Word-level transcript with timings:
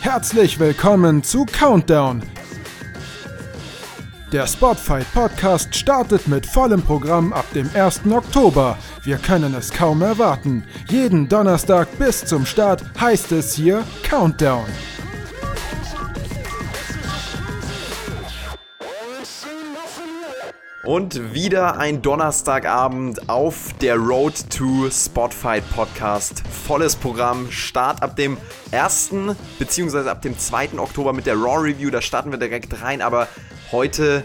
Herzlich 0.00 0.58
willkommen 0.58 1.22
zu 1.22 1.44
Countdown. 1.44 2.22
Der 4.32 4.46
Spotfight 4.46 5.04
Podcast 5.12 5.74
startet 5.74 6.26
mit 6.26 6.46
vollem 6.46 6.80
Programm 6.80 7.34
ab 7.34 7.44
dem 7.54 7.68
1. 7.74 8.00
Oktober. 8.10 8.78
Wir 9.02 9.18
können 9.18 9.54
es 9.54 9.70
kaum 9.70 10.00
erwarten. 10.00 10.64
Jeden 10.88 11.28
Donnerstag 11.28 11.86
bis 11.98 12.24
zum 12.24 12.46
Start 12.46 12.82
heißt 12.98 13.30
es 13.32 13.54
hier 13.54 13.84
Countdown. 14.02 14.64
Und 20.90 21.32
wieder 21.34 21.78
ein 21.78 22.02
Donnerstagabend 22.02 23.28
auf 23.28 23.72
der 23.80 23.94
Road 23.94 24.50
to 24.50 24.90
Spotfight 24.90 25.62
Podcast. 25.70 26.42
Volles 26.66 26.96
Programm. 26.96 27.48
Start 27.52 28.02
ab 28.02 28.16
dem 28.16 28.36
1. 28.72 29.12
bzw. 29.60 30.08
ab 30.08 30.20
dem 30.22 30.36
2. 30.36 30.70
Oktober 30.78 31.12
mit 31.12 31.26
der 31.26 31.36
Raw 31.36 31.62
Review. 31.62 31.90
Da 31.90 32.02
starten 32.02 32.32
wir 32.32 32.40
direkt 32.40 32.82
rein. 32.82 33.02
Aber 33.02 33.28
heute 33.70 34.24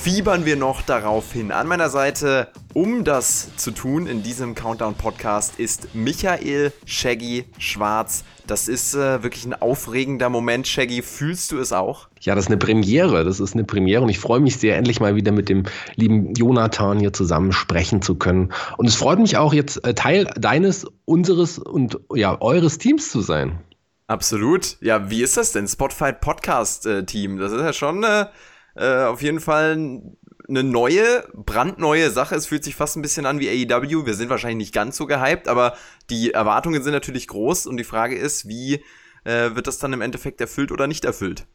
fiebern 0.00 0.44
wir 0.44 0.56
noch 0.56 0.82
darauf 0.82 1.32
hin. 1.32 1.52
An 1.52 1.68
meiner 1.68 1.88
Seite, 1.88 2.48
um 2.74 3.04
das 3.04 3.54
zu 3.56 3.70
tun 3.70 4.06
in 4.06 4.22
diesem 4.22 4.56
Countdown-Podcast, 4.56 5.60
ist 5.60 5.94
Michael 5.94 6.72
Shaggy 6.86 7.44
Schwarz. 7.58 8.24
Das 8.46 8.66
ist 8.66 8.94
äh, 8.94 9.22
wirklich 9.22 9.44
ein 9.44 9.54
aufregender 9.54 10.28
Moment, 10.28 10.66
Shaggy. 10.66 11.02
Fühlst 11.02 11.52
du 11.52 11.58
es 11.58 11.72
auch? 11.72 12.08
Ja, 12.20 12.34
das 12.34 12.46
ist 12.46 12.50
eine 12.50 12.56
Premiere. 12.56 13.24
Das 13.24 13.38
ist 13.38 13.54
eine 13.54 13.62
Premiere 13.62 14.02
und 14.02 14.08
ich 14.08 14.18
freue 14.18 14.40
mich 14.40 14.56
sehr, 14.56 14.76
endlich 14.76 14.98
mal 14.98 15.14
wieder 15.14 15.30
mit 15.30 15.48
dem 15.48 15.64
lieben 15.94 16.34
Jonathan 16.34 16.98
hier 16.98 17.12
zusammen 17.12 17.52
sprechen 17.52 18.02
zu 18.02 18.16
können. 18.16 18.52
Und 18.78 18.86
es 18.86 18.96
freut 18.96 19.20
mich 19.20 19.36
auch 19.36 19.54
jetzt 19.54 19.86
äh, 19.86 19.94
Teil 19.94 20.24
deines, 20.36 20.84
unseres 21.04 21.58
und 21.58 22.00
ja, 22.12 22.40
eures 22.40 22.78
Teams 22.78 23.12
zu 23.12 23.20
sein. 23.20 23.60
Absolut. 24.08 24.78
Ja, 24.80 25.10
wie 25.10 25.22
ist 25.22 25.36
das 25.36 25.52
denn? 25.52 25.68
Spotify 25.68 26.12
Podcast 26.12 26.86
äh, 26.86 27.04
Team. 27.04 27.38
Das 27.38 27.52
ist 27.52 27.60
ja 27.60 27.72
schon 27.72 28.02
äh, 28.02 28.26
äh, 28.74 29.04
auf 29.04 29.22
jeden 29.22 29.40
Fall 29.40 30.00
eine 30.48 30.62
neue, 30.62 31.24
brandneue 31.34 32.10
Sache. 32.10 32.34
Es 32.34 32.46
fühlt 32.46 32.64
sich 32.64 32.74
fast 32.74 32.96
ein 32.96 33.02
bisschen 33.02 33.26
an 33.26 33.40
wie 33.40 33.48
AEW. 33.48 34.06
Wir 34.06 34.14
sind 34.14 34.30
wahrscheinlich 34.30 34.66
nicht 34.66 34.74
ganz 34.74 34.96
so 34.96 35.06
gehypt, 35.06 35.48
aber 35.48 35.74
die 36.10 36.32
Erwartungen 36.32 36.82
sind 36.82 36.92
natürlich 36.92 37.28
groß 37.28 37.66
und 37.66 37.76
die 37.76 37.84
Frage 37.84 38.16
ist, 38.16 38.48
wie 38.48 38.82
äh, 39.24 39.54
wird 39.54 39.66
das 39.66 39.78
dann 39.78 39.92
im 39.92 40.00
Endeffekt 40.00 40.40
erfüllt 40.40 40.72
oder 40.72 40.86
nicht 40.86 41.04
erfüllt? 41.04 41.46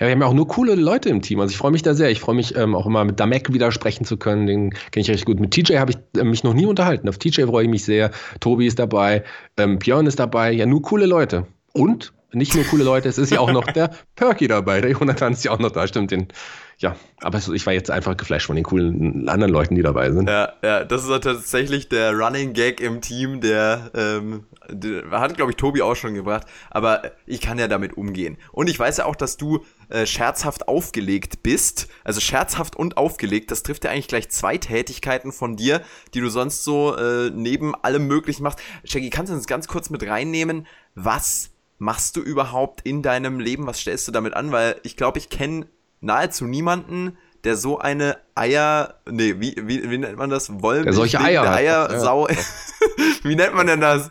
Ja, 0.00 0.06
wir 0.06 0.10
haben 0.10 0.20
ja 0.20 0.26
auch 0.26 0.34
nur 0.34 0.48
coole 0.48 0.74
Leute 0.74 1.08
im 1.08 1.22
Team. 1.22 1.38
Also 1.40 1.52
ich 1.52 1.56
freue 1.58 1.70
mich 1.70 1.82
da 1.82 1.94
sehr. 1.94 2.10
Ich 2.10 2.20
freue 2.20 2.34
mich 2.34 2.56
ähm, 2.56 2.74
auch 2.74 2.86
immer 2.86 3.04
mit 3.04 3.20
Damek 3.20 3.52
wieder 3.52 3.70
sprechen 3.70 4.04
zu 4.04 4.16
können. 4.16 4.46
Den 4.46 4.70
kenne 4.70 5.02
ich 5.02 5.10
recht 5.10 5.24
gut. 5.24 5.38
Mit 5.38 5.52
TJ 5.52 5.76
habe 5.78 5.92
ich 5.92 6.20
äh, 6.20 6.24
mich 6.24 6.42
noch 6.42 6.54
nie 6.54 6.66
unterhalten. 6.66 7.08
Auf 7.08 7.18
TJ 7.18 7.42
freue 7.42 7.64
ich 7.64 7.70
mich 7.70 7.84
sehr. 7.84 8.10
Tobi 8.40 8.66
ist 8.66 8.80
dabei. 8.80 9.24
Ähm, 9.56 9.78
Björn 9.78 10.06
ist 10.06 10.18
dabei. 10.18 10.50
Ja, 10.50 10.66
nur 10.66 10.82
coole 10.82 11.06
Leute. 11.06 11.46
Und 11.72 12.12
nicht 12.32 12.54
nur 12.54 12.64
coole 12.64 12.84
Leute, 12.84 13.08
es 13.08 13.18
ist 13.18 13.30
ja 13.30 13.40
auch 13.40 13.52
noch 13.52 13.66
der 13.72 13.90
Perky 14.14 14.48
dabei. 14.48 14.80
Der 14.80 14.90
Jonathan 14.90 15.32
ist 15.32 15.44
ja 15.44 15.50
auch 15.50 15.58
noch 15.58 15.70
da, 15.70 15.86
stimmt. 15.86 16.10
Den, 16.10 16.28
ja, 16.76 16.94
aber 17.20 17.40
ich 17.52 17.66
war 17.66 17.72
jetzt 17.72 17.90
einfach 17.90 18.16
geflasht 18.16 18.46
von 18.46 18.54
den 18.54 18.64
coolen 18.64 19.28
anderen 19.28 19.52
Leuten, 19.52 19.74
die 19.74 19.82
dabei 19.82 20.12
sind. 20.12 20.28
Ja, 20.28 20.52
ja, 20.62 20.84
das 20.84 21.04
ist 21.04 21.22
tatsächlich 21.22 21.88
der 21.88 22.12
Running 22.12 22.52
Gag 22.52 22.80
im 22.80 23.00
Team, 23.00 23.40
der, 23.40 23.90
ähm, 23.94 24.46
der 24.68 25.10
hat, 25.10 25.36
glaube 25.36 25.50
ich, 25.50 25.56
Tobi 25.56 25.82
auch 25.82 25.96
schon 25.96 26.14
gebracht. 26.14 26.46
Aber 26.70 27.02
ich 27.26 27.40
kann 27.40 27.58
ja 27.58 27.66
damit 27.66 27.96
umgehen. 27.96 28.36
Und 28.52 28.68
ich 28.68 28.78
weiß 28.78 28.98
ja 28.98 29.06
auch, 29.06 29.16
dass 29.16 29.36
du 29.36 29.64
äh, 29.88 30.06
scherzhaft 30.06 30.68
aufgelegt 30.68 31.42
bist. 31.42 31.88
Also 32.04 32.20
scherzhaft 32.20 32.76
und 32.76 32.96
aufgelegt, 32.96 33.50
das 33.50 33.64
trifft 33.64 33.84
ja 33.84 33.90
eigentlich 33.90 34.08
gleich 34.08 34.28
zwei 34.28 34.58
Tätigkeiten 34.58 35.32
von 35.32 35.56
dir, 35.56 35.82
die 36.14 36.20
du 36.20 36.28
sonst 36.28 36.62
so 36.62 36.94
äh, 36.94 37.30
neben 37.30 37.74
allem 37.74 38.06
Möglichen 38.06 38.42
machst. 38.42 38.60
Shaggy, 38.84 39.10
kannst 39.10 39.32
du 39.32 39.36
uns 39.36 39.46
ganz 39.46 39.66
kurz 39.66 39.90
mit 39.90 40.06
reinnehmen, 40.06 40.66
was 40.94 41.50
machst 41.78 42.16
du 42.16 42.20
überhaupt 42.20 42.82
in 42.82 43.02
deinem 43.02 43.40
Leben? 43.40 43.66
Was 43.66 43.80
stellst 43.80 44.06
du 44.08 44.12
damit 44.12 44.34
an? 44.34 44.52
Weil 44.52 44.76
ich 44.82 44.96
glaube, 44.96 45.18
ich 45.18 45.30
kenne 45.30 45.66
nahezu 46.00 46.44
niemanden, 46.44 47.16
der 47.44 47.56
so 47.56 47.78
eine 47.78 48.18
Eier, 48.34 48.94
nee, 49.08 49.36
wie, 49.38 49.56
wie, 49.62 49.88
wie 49.90 49.98
nennt 49.98 50.18
man 50.18 50.30
das? 50.30 50.50
Wollmilch, 50.50 50.84
der 50.84 50.92
solche 50.92 51.20
Eier 51.20 51.50
Eiersau. 51.50 52.28
Ja. 52.28 52.36
wie 53.22 53.36
nennt 53.36 53.54
man 53.54 53.66
denn 53.66 53.80
das? 53.80 54.10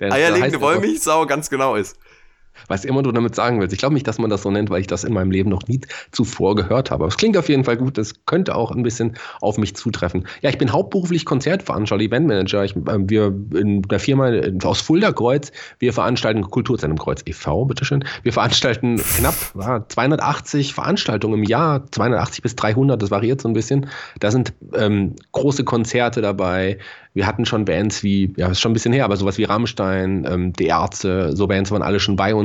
Der, 0.00 0.12
Eierlegende 0.12 0.60
Wollmilchsau 0.60 1.26
ganz 1.26 1.50
genau 1.50 1.76
ist 1.76 1.96
was 2.68 2.84
immer 2.84 3.02
du 3.02 3.12
damit 3.12 3.34
sagen 3.34 3.60
willst. 3.60 3.72
Ich 3.72 3.78
glaube 3.78 3.94
nicht, 3.94 4.06
dass 4.06 4.18
man 4.18 4.30
das 4.30 4.42
so 4.42 4.50
nennt, 4.50 4.70
weil 4.70 4.80
ich 4.80 4.86
das 4.86 5.04
in 5.04 5.12
meinem 5.12 5.30
Leben 5.30 5.50
noch 5.50 5.66
nie 5.68 5.80
zuvor 6.12 6.54
gehört 6.54 6.90
habe. 6.90 7.04
Aber 7.04 7.08
es 7.08 7.16
klingt 7.16 7.36
auf 7.36 7.48
jeden 7.48 7.64
Fall 7.64 7.76
gut. 7.76 7.98
Das 7.98 8.24
könnte 8.26 8.54
auch 8.54 8.70
ein 8.70 8.82
bisschen 8.82 9.14
auf 9.40 9.58
mich 9.58 9.76
zutreffen. 9.76 10.26
Ja, 10.42 10.50
ich 10.50 10.58
bin 10.58 10.72
hauptberuflich 10.72 11.24
Konzertveranstalter, 11.24 12.04
Eventmanager. 12.04 12.64
Ich, 12.64 12.76
äh, 12.76 12.98
wir 12.98 13.34
in 13.54 13.82
der 13.82 14.00
Firma 14.00 14.30
aus 14.64 14.80
Fulda 14.80 15.12
Kreuz, 15.12 15.52
wir 15.78 15.92
veranstalten 15.92 16.42
Kulturzentrum 16.42 16.98
Kreuz 16.98 17.22
e.V., 17.26 17.66
bitteschön. 17.66 18.04
Wir 18.22 18.32
veranstalten 18.32 19.00
knapp 19.16 19.34
ja, 19.58 19.86
280 19.86 20.74
Veranstaltungen 20.74 21.40
im 21.40 21.44
Jahr, 21.44 21.90
280 21.90 22.42
bis 22.42 22.56
300, 22.56 23.00
das 23.00 23.10
variiert 23.10 23.40
so 23.40 23.48
ein 23.48 23.54
bisschen. 23.54 23.88
Da 24.20 24.30
sind 24.30 24.52
ähm, 24.74 25.14
große 25.32 25.64
Konzerte 25.64 26.22
dabei, 26.22 26.78
wir 27.14 27.28
hatten 27.28 27.46
schon 27.46 27.64
Bands 27.64 28.02
wie, 28.02 28.34
ja, 28.36 28.48
ist 28.48 28.60
schon 28.60 28.72
ein 28.72 28.74
bisschen 28.74 28.92
her, 28.92 29.04
aber 29.04 29.16
sowas 29.16 29.38
wie 29.38 29.44
Rammstein, 29.44 30.26
ähm, 30.28 30.52
Die 30.52 30.66
Ärzte, 30.66 31.34
so 31.34 31.46
Bands 31.46 31.70
waren 31.70 31.82
alle 31.82 32.00
schon 32.00 32.16
bei 32.16 32.34
uns. 32.34 32.43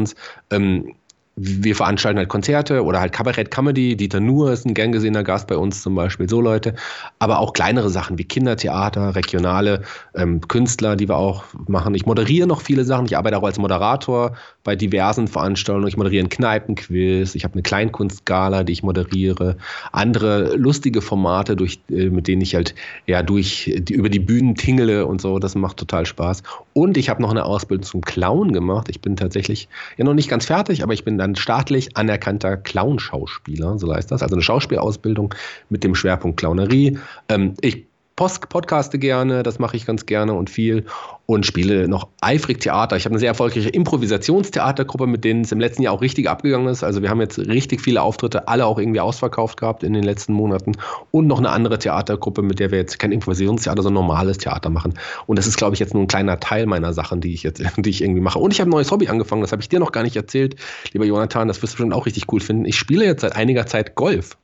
Ähm, 0.51 0.95
wir 1.41 1.75
veranstalten 1.75 2.19
halt 2.19 2.27
Konzerte 2.27 2.83
oder 2.83 2.99
halt 2.99 3.13
Kabarett 3.13 3.49
Comedy. 3.49 3.95
Dieter 3.95 4.19
Nuhr 4.19 4.51
ist 4.51 4.65
ein 4.65 4.73
gern 4.73 4.91
gesehener 4.91 5.23
Gast 5.23 5.47
bei 5.47 5.55
uns 5.55 5.81
zum 5.81 5.95
Beispiel, 5.95 6.27
so 6.29 6.41
Leute. 6.41 6.75
Aber 7.17 7.39
auch 7.39 7.53
kleinere 7.53 7.89
Sachen 7.89 8.17
wie 8.17 8.25
Kindertheater, 8.25 9.15
regionale 9.15 9.83
ähm, 10.15 10.41
Künstler, 10.41 10.97
die 10.97 11.07
wir 11.07 11.15
auch 11.15 11.45
machen. 11.67 11.95
Ich 11.95 12.05
moderiere 12.05 12.45
noch 12.47 12.61
viele 12.61 12.83
Sachen. 12.83 13.05
Ich 13.05 13.15
arbeite 13.15 13.37
auch 13.37 13.43
als 13.43 13.57
Moderator 13.57 14.33
bei 14.65 14.75
diversen 14.75 15.29
Veranstaltungen. 15.29 15.87
Ich 15.87 15.97
moderiere 15.97 16.21
einen 16.23 16.29
Kneipenquiz. 16.29 17.35
Ich 17.35 17.45
habe 17.45 17.53
eine 17.53 17.63
Kleinkunstgala, 17.63 18.63
die 18.63 18.73
ich 18.73 18.83
moderiere. 18.83 19.55
Andere 19.93 20.57
lustige 20.57 21.01
Formate, 21.01 21.55
durch, 21.55 21.79
äh, 21.89 22.09
mit 22.09 22.27
denen 22.27 22.41
ich 22.41 22.53
halt 22.53 22.75
ja 23.07 23.23
durch 23.23 23.73
die, 23.79 23.93
über 23.93 24.09
die 24.09 24.19
Bühnen 24.19 24.55
tingle 24.55 25.05
und 25.05 25.21
so. 25.21 25.39
Das 25.39 25.55
macht 25.55 25.77
total 25.77 26.05
Spaß. 26.05 26.43
Und 26.73 26.97
ich 26.97 27.09
habe 27.09 27.21
noch 27.21 27.31
eine 27.31 27.45
Ausbildung 27.45 27.83
zum 27.83 28.01
Clown 28.01 28.51
gemacht. 28.51 28.87
Ich 28.89 28.99
bin 28.99 29.15
tatsächlich 29.15 29.69
ja 29.95 30.03
noch 30.03 30.13
nicht 30.13 30.29
ganz 30.29 30.45
fertig, 30.45 30.83
aber 30.83 30.93
ich 30.93 31.05
bin 31.05 31.17
dann 31.17 31.28
ein 31.29 31.35
staatlich 31.35 31.95
anerkannter 31.97 32.57
Clownschauspieler, 32.57 33.77
so 33.77 33.93
heißt 33.93 34.11
das. 34.11 34.21
Also 34.21 34.35
eine 34.35 34.41
Schauspielausbildung 34.41 35.33
mit 35.69 35.83
dem 35.83 35.95
Schwerpunkt 35.95 36.39
Clownerie. 36.39 36.97
Ähm, 37.29 37.53
ich 37.61 37.88
Post 38.19 38.49
podcaste 38.49 38.99
gerne, 38.99 39.43
das 39.43 39.59
mache 39.59 39.77
ich 39.77 39.85
ganz 39.85 40.05
gerne 40.05 40.33
und 40.33 40.49
viel 40.49 40.83
und 41.25 41.45
spiele 41.45 41.87
noch 41.87 42.09
eifrig 42.19 42.59
Theater. 42.59 42.97
Ich 42.97 43.05
habe 43.05 43.13
eine 43.13 43.19
sehr 43.19 43.29
erfolgreiche 43.29 43.69
Improvisationstheatergruppe, 43.69 45.07
mit 45.07 45.23
denen 45.23 45.43
es 45.43 45.53
im 45.53 45.61
letzten 45.61 45.83
Jahr 45.83 45.93
auch 45.93 46.01
richtig 46.01 46.29
abgegangen 46.29 46.67
ist. 46.67 46.83
Also 46.83 47.01
wir 47.01 47.09
haben 47.09 47.21
jetzt 47.21 47.39
richtig 47.39 47.79
viele 47.79 48.01
Auftritte, 48.01 48.49
alle 48.49 48.65
auch 48.65 48.77
irgendwie 48.77 48.99
ausverkauft 48.99 49.57
gehabt 49.57 49.83
in 49.83 49.93
den 49.93 50.03
letzten 50.03 50.33
Monaten 50.33 50.73
und 51.11 51.27
noch 51.27 51.37
eine 51.37 51.49
andere 51.51 51.79
Theatergruppe, 51.79 52.41
mit 52.41 52.59
der 52.59 52.71
wir 52.71 52.77
jetzt 52.77 52.99
kein 52.99 53.13
Improvisationstheater, 53.13 53.83
sondern 53.83 54.03
normales 54.03 54.37
Theater 54.37 54.69
machen. 54.69 54.95
Und 55.25 55.39
das 55.39 55.47
ist, 55.47 55.55
glaube 55.55 55.75
ich, 55.75 55.79
jetzt 55.79 55.93
nur 55.93 56.03
ein 56.03 56.07
kleiner 56.07 56.41
Teil 56.41 56.65
meiner 56.65 56.91
Sachen, 56.91 57.21
die 57.21 57.33
ich 57.33 57.43
jetzt, 57.43 57.63
die 57.77 57.89
ich 57.89 58.03
irgendwie 58.03 58.19
mache. 58.19 58.39
Und 58.39 58.51
ich 58.51 58.59
habe 58.59 58.69
ein 58.69 58.71
neues 58.71 58.91
Hobby 58.91 59.07
angefangen, 59.07 59.43
das 59.43 59.53
habe 59.53 59.61
ich 59.61 59.69
dir 59.69 59.79
noch 59.79 59.93
gar 59.93 60.03
nicht 60.03 60.17
erzählt, 60.17 60.57
lieber 60.91 61.05
Jonathan, 61.05 61.47
das 61.47 61.61
wirst 61.61 61.75
du 61.75 61.77
bestimmt 61.77 61.93
auch 61.93 62.05
richtig 62.05 62.25
cool 62.33 62.41
finden. 62.41 62.65
Ich 62.65 62.77
spiele 62.77 63.05
jetzt 63.05 63.21
seit 63.21 63.37
einiger 63.37 63.65
Zeit 63.65 63.95
Golf. 63.95 64.35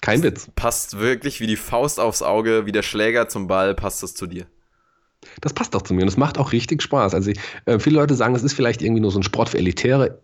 Kein 0.00 0.22
Witz. 0.22 0.48
Passt 0.54 0.98
wirklich 0.98 1.40
wie 1.40 1.46
die 1.46 1.56
Faust 1.56 1.98
aufs 2.00 2.22
Auge, 2.22 2.66
wie 2.66 2.72
der 2.72 2.82
Schläger 2.82 3.28
zum 3.28 3.46
Ball, 3.46 3.74
passt 3.74 4.02
das 4.02 4.14
zu 4.14 4.26
dir. 4.26 4.46
Das 5.40 5.52
passt 5.52 5.74
auch 5.74 5.82
zu 5.82 5.94
mir 5.94 6.02
und 6.02 6.08
es 6.08 6.16
macht 6.16 6.38
auch 6.38 6.52
richtig 6.52 6.82
Spaß. 6.82 7.14
Also 7.14 7.32
äh, 7.64 7.78
viele 7.78 7.96
Leute 7.96 8.14
sagen, 8.14 8.34
es 8.34 8.42
ist 8.42 8.52
vielleicht 8.52 8.82
irgendwie 8.82 9.00
nur 9.00 9.10
so 9.10 9.18
ein 9.18 9.24
Sport 9.24 9.48
für 9.48 9.58
Elitäre. 9.58 10.22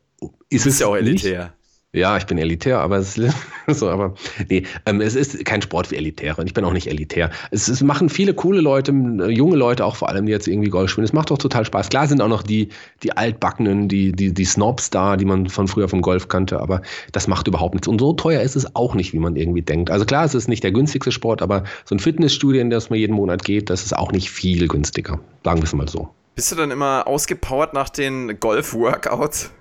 Ist 0.48 0.66
es 0.66 0.78
ja 0.78 0.86
auch 0.86 0.96
elitär. 0.96 1.42
Nicht. 1.42 1.52
Ja, 1.94 2.16
ich 2.16 2.27
bin 2.27 2.38
elitär, 2.38 2.81
aber 2.81 2.97
es 2.97 3.16
ist 3.16 3.37
so, 3.69 3.88
aber 3.88 4.15
nee, 4.50 4.65
ähm, 4.84 5.00
es 5.00 5.15
ist 5.15 5.44
kein 5.44 5.62
Sport 5.62 5.87
für 5.87 5.97
Elitäre 5.97 6.41
und 6.41 6.49
ich 6.49 6.53
bin 6.53 6.65
auch 6.65 6.72
nicht 6.72 6.88
elitär. 6.88 7.31
Es, 7.53 7.69
es, 7.69 7.84
machen 7.84 8.09
viele 8.09 8.34
coole 8.34 8.60
Leute, 8.60 8.91
junge 8.91 9.55
Leute 9.55 9.84
auch 9.84 9.94
vor 9.94 10.09
allem, 10.09 10.27
die 10.27 10.32
jetzt 10.32 10.49
irgendwie 10.49 10.71
Golf 10.71 10.91
spielen. 10.91 11.05
Es 11.05 11.12
macht 11.12 11.31
doch 11.31 11.38
total 11.38 11.65
Spaß. 11.65 11.91
Klar 11.91 12.09
sind 12.09 12.21
auch 12.21 12.28
noch 12.28 12.43
die, 12.43 12.71
die 13.05 13.16
Altbackenen, 13.16 13.88
die, 13.88 14.10
die, 14.10 14.34
die 14.34 14.44
Snobs 14.44 14.91
da, 14.91 15.16
die 15.16 15.25
man 15.25 15.49
von 15.49 15.69
früher 15.69 15.88
vom 15.88 16.03
Golf 16.03 16.26
kannte, 16.26 16.58
aber 16.58 16.82
das 17.12 17.29
macht 17.29 17.46
überhaupt 17.46 17.75
nichts. 17.75 17.87
Und 17.87 18.00
so 18.00 18.12
teuer 18.12 18.43
ist 18.43 18.56
es 18.56 18.75
auch 18.75 18.97
nicht, 18.97 19.12
wie 19.12 19.20
man 19.20 19.37
irgendwie 19.37 19.62
denkt. 19.62 19.88
Also 19.93 20.05
klar, 20.05 20.25
es 20.25 20.35
ist 20.35 20.49
nicht 20.49 20.64
der 20.64 20.73
günstigste 20.73 21.12
Sport, 21.12 21.43
aber 21.43 21.62
so 21.85 21.94
ein 21.94 22.00
Fitnessstudio, 22.00 22.61
in 22.61 22.70
das 22.70 22.90
man 22.90 22.99
jeden 22.99 23.14
Monat 23.14 23.44
geht, 23.44 23.70
das 23.70 23.85
ist 23.85 23.97
auch 23.97 24.11
nicht 24.11 24.32
viel 24.32 24.67
günstiger. 24.67 25.20
Sagen 25.44 25.61
wir 25.61 25.64
es 25.64 25.73
mal 25.73 25.88
so. 25.88 26.08
Bist 26.35 26.50
du 26.50 26.56
dann 26.56 26.73
immer 26.73 27.06
ausgepowert 27.06 27.73
nach 27.73 27.88
den 27.88 28.40
Golf-Workouts? 28.40 29.52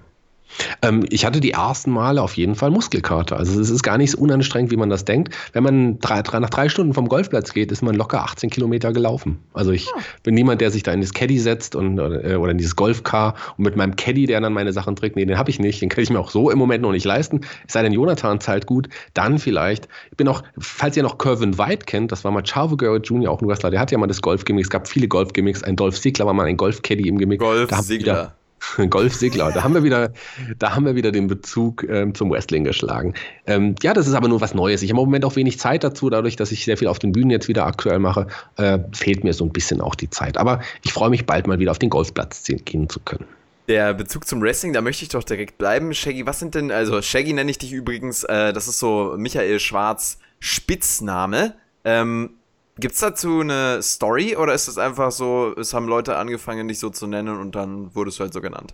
Ähm, 0.81 1.05
ich 1.09 1.25
hatte 1.25 1.39
die 1.39 1.51
ersten 1.51 1.91
Male 1.91 2.21
auf 2.21 2.35
jeden 2.35 2.55
Fall 2.55 2.71
Muskelkater. 2.71 3.38
Also 3.38 3.59
es 3.59 3.69
ist 3.69 3.83
gar 3.83 3.97
nicht 3.97 4.11
so 4.11 4.17
unanstrengend, 4.17 4.71
wie 4.71 4.77
man 4.77 4.89
das 4.89 5.05
denkt. 5.05 5.33
Wenn 5.53 5.63
man 5.63 6.00
drei, 6.00 6.21
drei, 6.21 6.39
nach 6.39 6.50
drei 6.50 6.69
Stunden 6.69 6.94
vom 6.94 7.07
Golfplatz 7.07 7.53
geht, 7.53 7.71
ist 7.71 7.81
man 7.81 7.95
locker 7.95 8.23
18 8.23 8.50
Kilometer 8.50 8.94
gelaufen. 8.94 9.39
Also 9.53 9.71
ich 9.71 9.85
ja. 9.85 9.91
bin 10.23 10.35
niemand, 10.35 10.61
der 10.61 10.71
sich 10.71 10.83
da 10.83 10.91
in 10.91 11.01
das 11.01 11.13
Caddy 11.13 11.39
setzt 11.39 11.75
und, 11.75 11.97
äh, 11.97 12.35
oder 12.35 12.51
in 12.51 12.57
dieses 12.57 12.75
Golfcar 12.75 13.35
und 13.57 13.63
mit 13.63 13.75
meinem 13.75 13.95
Caddy, 13.95 14.25
der 14.25 14.41
dann 14.41 14.53
meine 14.53 14.73
Sachen 14.73 14.95
trägt. 14.95 15.15
Nee, 15.15 15.25
den 15.25 15.38
habe 15.38 15.50
ich 15.50 15.59
nicht. 15.59 15.81
Den 15.81 15.89
kann 15.89 16.03
ich 16.03 16.09
mir 16.09 16.19
auch 16.19 16.31
so 16.31 16.50
im 16.50 16.57
Moment 16.57 16.81
noch 16.81 16.91
nicht 16.91 17.05
leisten. 17.05 17.41
Es 17.67 17.73
sei 17.73 17.83
denn, 17.83 17.94
Jonathan 17.94 18.39
zahlt 18.39 18.65
gut, 18.65 18.89
dann 19.13 19.39
vielleicht. 19.39 19.88
Ich 20.11 20.17
bin 20.17 20.27
auch, 20.27 20.44
falls 20.57 20.97
ihr 20.97 21.03
noch 21.03 21.17
Curvin 21.17 21.57
White 21.57 21.85
kennt, 21.85 22.11
das 22.11 22.23
war 22.23 22.31
mal 22.31 22.44
Chavo 22.44 22.77
Garrett 22.77 23.07
Jr., 23.07 23.31
auch 23.31 23.41
ein 23.41 23.47
Wrestler, 23.47 23.71
der 23.71 23.79
hat 23.79 23.91
ja 23.91 23.97
mal 23.97 24.07
das 24.07 24.21
Golf-Gimmick. 24.21 24.65
Es 24.65 24.69
gab 24.69 24.88
viele 24.88 25.07
Golf-Gimmicks. 25.07 25.63
Ein 25.63 25.75
Dolph 25.75 26.00
Ziggler 26.00 26.25
war 26.25 26.33
mal 26.33 26.45
ein 26.45 26.57
Golf-Caddy 26.57 27.07
im 27.07 27.17
Gimmick. 27.17 27.39
Golf 27.39 27.69
Ziggler 27.81 28.35
Golf 28.89 29.15
Sigler. 29.15 29.51
Da 29.51 29.63
haben 29.63 29.74
wir 29.74 29.83
wieder, 29.83 30.12
da 30.57 30.75
haben 30.75 30.86
wir 30.86 30.95
wieder 30.95 31.12
den 31.12 31.27
Bezug 31.27 31.83
ähm, 31.89 32.15
zum 32.15 32.31
Wrestling 32.31 32.63
geschlagen. 32.63 33.13
Ähm, 33.45 33.75
ja, 33.81 33.94
das 33.94 34.07
ist 34.07 34.13
aber 34.13 34.27
nur 34.27 34.42
was 34.42 34.54
Neues. 34.54 34.81
Ich 34.81 34.92
habe 34.92 35.01
im 35.01 35.06
Moment 35.06 35.25
auch 35.25 35.36
wenig 35.36 35.60
Zeit 35.60 35.83
dazu, 35.83 36.10
dadurch, 36.10 36.36
dass 36.36 36.51
ich 36.51 36.65
sehr 36.65 36.77
viel 36.77 36.88
auf 36.88 37.00
den 37.00 37.12
Bühnen 37.12 37.30
jetzt 37.30 37.48
wieder 37.48 37.65
aktuell 37.65 38.00
mache, 38.00 38.27
äh, 38.57 38.80
fehlt 38.94 39.24
mir 39.24 39.33
so 39.33 39.45
ein 39.45 39.51
bisschen 39.51 39.81
auch 39.81 39.95
die 39.95 40.10
Zeit. 40.10 40.38
Aber 40.38 40.62
ich 40.83 40.94
freue 40.94 41.10
mich 41.10 41.25
bald 41.25 41.48
mal 41.48 41.60
wieder 41.60 41.71
auf 41.71 41.80
den 41.80 41.89
Golfplatz 41.89 42.44
gehen 42.65 42.89
zu 42.89 43.00
können. 43.00 43.25
Der 43.68 43.94
Bezug 43.94 44.27
zum 44.27 44.42
Wrestling, 44.42 44.74
da 44.74 44.81
möchte 44.81 45.04
ich 45.04 45.10
doch 45.10 45.24
direkt 45.24 45.57
bleiben. 45.57 45.94
Shaggy, 45.94 46.25
was 46.25 46.39
sind 46.39 46.56
denn, 46.56 46.69
also 46.69 47.01
Shaggy 47.01 47.31
nenne 47.31 47.50
ich 47.50 47.57
dich 47.57 47.71
übrigens, 47.71 48.24
äh, 48.25 48.51
das 48.51 48.68
ist 48.68 48.80
so 48.80 49.15
Michael 49.18 49.60
Schwarz 49.60 50.19
Spitzname. 50.39 51.56
Ähm, 51.86 52.31
Gibt's 52.77 52.99
dazu 52.99 53.41
eine 53.41 53.81
Story 53.83 54.35
oder 54.35 54.53
ist 54.53 54.67
es 54.67 54.77
einfach 54.77 55.11
so, 55.11 55.53
es 55.57 55.73
haben 55.73 55.87
Leute 55.87 56.17
angefangen, 56.17 56.67
dich 56.67 56.79
so 56.79 56.89
zu 56.89 57.05
nennen 57.05 57.39
und 57.39 57.55
dann 57.55 57.93
wurdest 57.95 58.19
du 58.19 58.23
halt 58.23 58.33
so 58.33 58.41
genannt? 58.41 58.73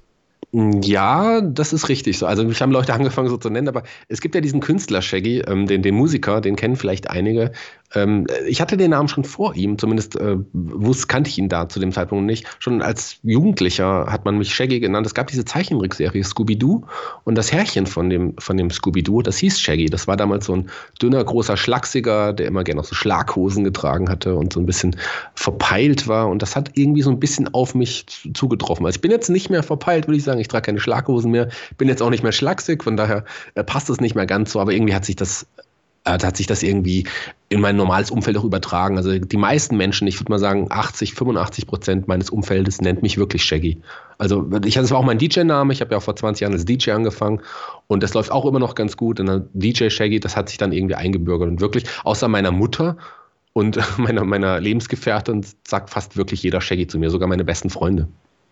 Ja, 0.51 1.41
das 1.41 1.73
ist 1.73 1.89
richtig 1.89 2.17
so. 2.17 2.25
Also 2.25 2.43
mich 2.43 2.59
haben 2.59 2.71
Leute 2.71 2.91
angefangen 2.93 3.29
so 3.29 3.37
zu 3.37 3.51
nennen, 3.51 3.67
aber 3.67 3.83
es 4.07 4.19
gibt 4.19 4.33
ja 4.33 4.41
diesen 4.41 4.61
Künstler 4.61 5.03
Shaggy, 5.03 5.41
ähm, 5.41 5.67
den, 5.67 5.83
den 5.83 5.93
Musiker, 5.93 6.41
den 6.41 6.55
kennen 6.55 6.75
vielleicht 6.75 7.07
einige. 7.07 7.51
Ähm, 7.93 8.25
ich 8.47 8.61
hatte 8.61 8.75
den 8.75 8.91
Namen 8.91 9.07
schon 9.07 9.23
vor 9.23 9.55
ihm, 9.55 9.77
zumindest 9.77 10.15
äh, 10.15 10.37
wusste, 10.53 11.05
kannte 11.07 11.29
ich 11.29 11.37
ihn 11.37 11.49
da 11.49 11.69
zu 11.69 11.79
dem 11.79 11.91
Zeitpunkt 11.91 12.25
nicht. 12.25 12.47
Schon 12.57 12.81
als 12.81 13.17
Jugendlicher 13.21 14.07
hat 14.09 14.25
man 14.25 14.39
mich 14.39 14.53
Shaggy 14.53 14.79
genannt. 14.79 15.05
Es 15.05 15.13
gab 15.13 15.27
diese 15.27 15.45
Zeichentrickserie 15.45 16.23
Scooby-Doo 16.23 16.83
und 17.25 17.35
das 17.35 17.51
Herrchen 17.51 17.85
von 17.85 18.09
dem, 18.09 18.35
von 18.39 18.57
dem 18.57 18.71
Scooby-Doo, 18.71 19.21
das 19.21 19.37
hieß 19.37 19.59
Shaggy. 19.59 19.85
Das 19.85 20.07
war 20.07 20.17
damals 20.17 20.45
so 20.45 20.53
ein 20.55 20.69
dünner, 20.99 21.23
großer 21.23 21.57
Schlachsiger, 21.57 22.33
der 22.33 22.47
immer 22.47 22.63
gerne 22.63 22.81
auch 22.81 22.85
so 22.85 22.95
Schlaghosen 22.95 23.63
getragen 23.63 24.09
hatte 24.09 24.35
und 24.35 24.53
so 24.53 24.59
ein 24.59 24.65
bisschen 24.65 24.95
verpeilt 25.35 26.07
war. 26.07 26.27
Und 26.27 26.41
das 26.41 26.55
hat 26.55 26.71
irgendwie 26.73 27.01
so 27.03 27.11
ein 27.11 27.19
bisschen 27.19 27.53
auf 27.53 27.75
mich 27.75 28.05
zugetroffen. 28.33 28.85
Also 28.85 28.97
ich 28.97 29.01
bin 29.01 29.11
jetzt 29.11 29.29
nicht 29.29 29.51
mehr 29.51 29.63
verpeilt, 29.63 30.07
würde 30.07 30.17
ich 30.17 30.23
sagen. 30.23 30.38
Ich 30.39 30.47
trage 30.47 30.67
keine 30.67 30.79
Schlaghosen 30.79 31.31
mehr. 31.31 31.49
Bin 31.77 31.87
jetzt 31.87 32.01
auch 32.01 32.09
nicht 32.09 32.23
mehr 32.23 32.31
schlaksig, 32.31 32.83
von 32.83 32.97
daher 32.97 33.25
äh, 33.55 33.63
passt 33.63 33.89
es 33.89 33.99
nicht 33.99 34.15
mehr 34.15 34.25
ganz 34.25 34.51
so. 34.51 34.59
Aber 34.59 34.71
irgendwie 34.73 34.93
hat 34.93 35.05
sich 35.05 35.15
das 35.15 35.47
äh, 36.05 36.11
hat 36.11 36.37
sich 36.37 36.47
das 36.47 36.63
irgendwie 36.63 37.05
in 37.49 37.61
mein 37.61 37.75
normales 37.75 38.11
Umfeld 38.11 38.37
auch 38.37 38.43
übertragen. 38.43 38.97
Also 38.97 39.17
die 39.17 39.37
meisten 39.37 39.75
Menschen, 39.75 40.07
ich 40.07 40.19
würde 40.19 40.31
mal 40.31 40.39
sagen 40.39 40.67
80, 40.69 41.13
85 41.13 41.67
Prozent 41.67 42.07
meines 42.07 42.29
Umfeldes 42.29 42.79
nennt 42.79 43.01
mich 43.01 43.17
wirklich 43.17 43.43
Shaggy. 43.43 43.81
Also 44.17 44.49
ich, 44.65 44.75
das 44.75 44.91
war 44.91 44.99
auch 44.99 45.05
mein 45.05 45.17
DJ-Name. 45.17 45.73
Ich 45.73 45.81
habe 45.81 45.93
ja 45.93 45.99
vor 45.99 46.15
20 46.15 46.41
Jahren 46.41 46.53
als 46.53 46.65
DJ 46.65 46.91
angefangen 46.91 47.41
und 47.87 48.03
das 48.03 48.13
läuft 48.13 48.31
auch 48.31 48.45
immer 48.45 48.59
noch 48.59 48.75
ganz 48.75 48.97
gut. 48.97 49.19
Und 49.19 49.25
dann 49.25 49.49
DJ 49.53 49.89
Shaggy, 49.89 50.19
das 50.19 50.37
hat 50.37 50.49
sich 50.49 50.57
dann 50.57 50.71
irgendwie 50.71 50.95
eingebürgert 50.95 51.49
und 51.49 51.59
wirklich 51.59 51.85
außer 52.03 52.27
meiner 52.27 52.51
Mutter 52.51 52.97
und 53.53 53.79
meiner, 53.97 54.23
meiner 54.23 54.59
Lebensgefährtin 54.59 55.45
sagt 55.67 55.89
fast 55.89 56.17
wirklich 56.17 56.43
jeder 56.43 56.61
Shaggy 56.61 56.87
zu 56.87 56.97
mir, 56.99 57.09
sogar 57.09 57.27
meine 57.27 57.43
besten 57.43 57.69
Freunde. 57.69 58.07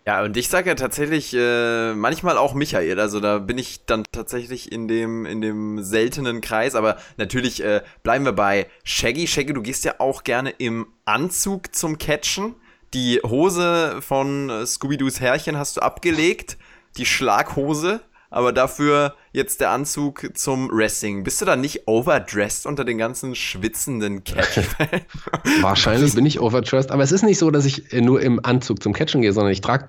Ja, 0.08 0.22
und 0.22 0.38
ich 0.38 0.48
sage 0.48 0.70
ja 0.70 0.74
tatsächlich 0.74 1.34
äh, 1.34 1.92
manchmal 1.92 2.38
auch 2.38 2.54
Michael. 2.54 2.98
Also 2.98 3.20
da 3.20 3.40
bin 3.40 3.58
ich 3.58 3.84
dann 3.84 4.04
tatsächlich 4.10 4.72
in 4.72 4.88
dem, 4.88 5.26
in 5.26 5.42
dem 5.42 5.82
seltenen 5.82 6.40
Kreis. 6.40 6.74
Aber 6.74 6.96
natürlich 7.18 7.62
äh, 7.62 7.82
bleiben 8.02 8.24
wir 8.24 8.32
bei 8.32 8.68
Shaggy. 8.84 9.26
Shaggy, 9.26 9.52
du 9.52 9.60
gehst 9.60 9.84
ja 9.84 9.96
auch 9.98 10.24
gerne 10.24 10.48
im 10.48 10.86
Anzug 11.04 11.76
zum 11.76 11.98
Catchen. 11.98 12.54
Die 12.94 13.20
Hose 13.22 14.00
von 14.00 14.48
äh, 14.48 14.64
Scooby-Doos 14.64 15.20
Herrchen 15.20 15.58
hast 15.58 15.76
du 15.76 15.82
abgelegt. 15.82 16.56
Die 16.96 17.04
Schlaghose. 17.04 18.00
Aber 18.30 18.52
dafür 18.52 19.14
jetzt 19.32 19.60
der 19.60 19.70
Anzug 19.70 20.30
zum 20.34 20.70
Wrestling. 20.70 21.24
Bist 21.24 21.40
du 21.40 21.44
da 21.46 21.56
nicht 21.56 21.88
overdressed 21.88 22.66
unter 22.66 22.84
den 22.84 22.98
ganzen 22.98 23.34
schwitzenden 23.34 24.24
Catch? 24.24 24.60
Wahrscheinlich 25.62 26.14
bin 26.14 26.26
ich 26.26 26.40
overdressed, 26.40 26.90
aber 26.90 27.02
es 27.02 27.12
ist 27.12 27.22
nicht 27.22 27.38
so, 27.38 27.50
dass 27.50 27.64
ich 27.64 27.92
nur 27.92 28.20
im 28.20 28.44
Anzug 28.44 28.82
zum 28.82 28.92
Catchen 28.92 29.22
gehe, 29.22 29.32
sondern 29.32 29.52
ich 29.52 29.60
trage 29.60 29.88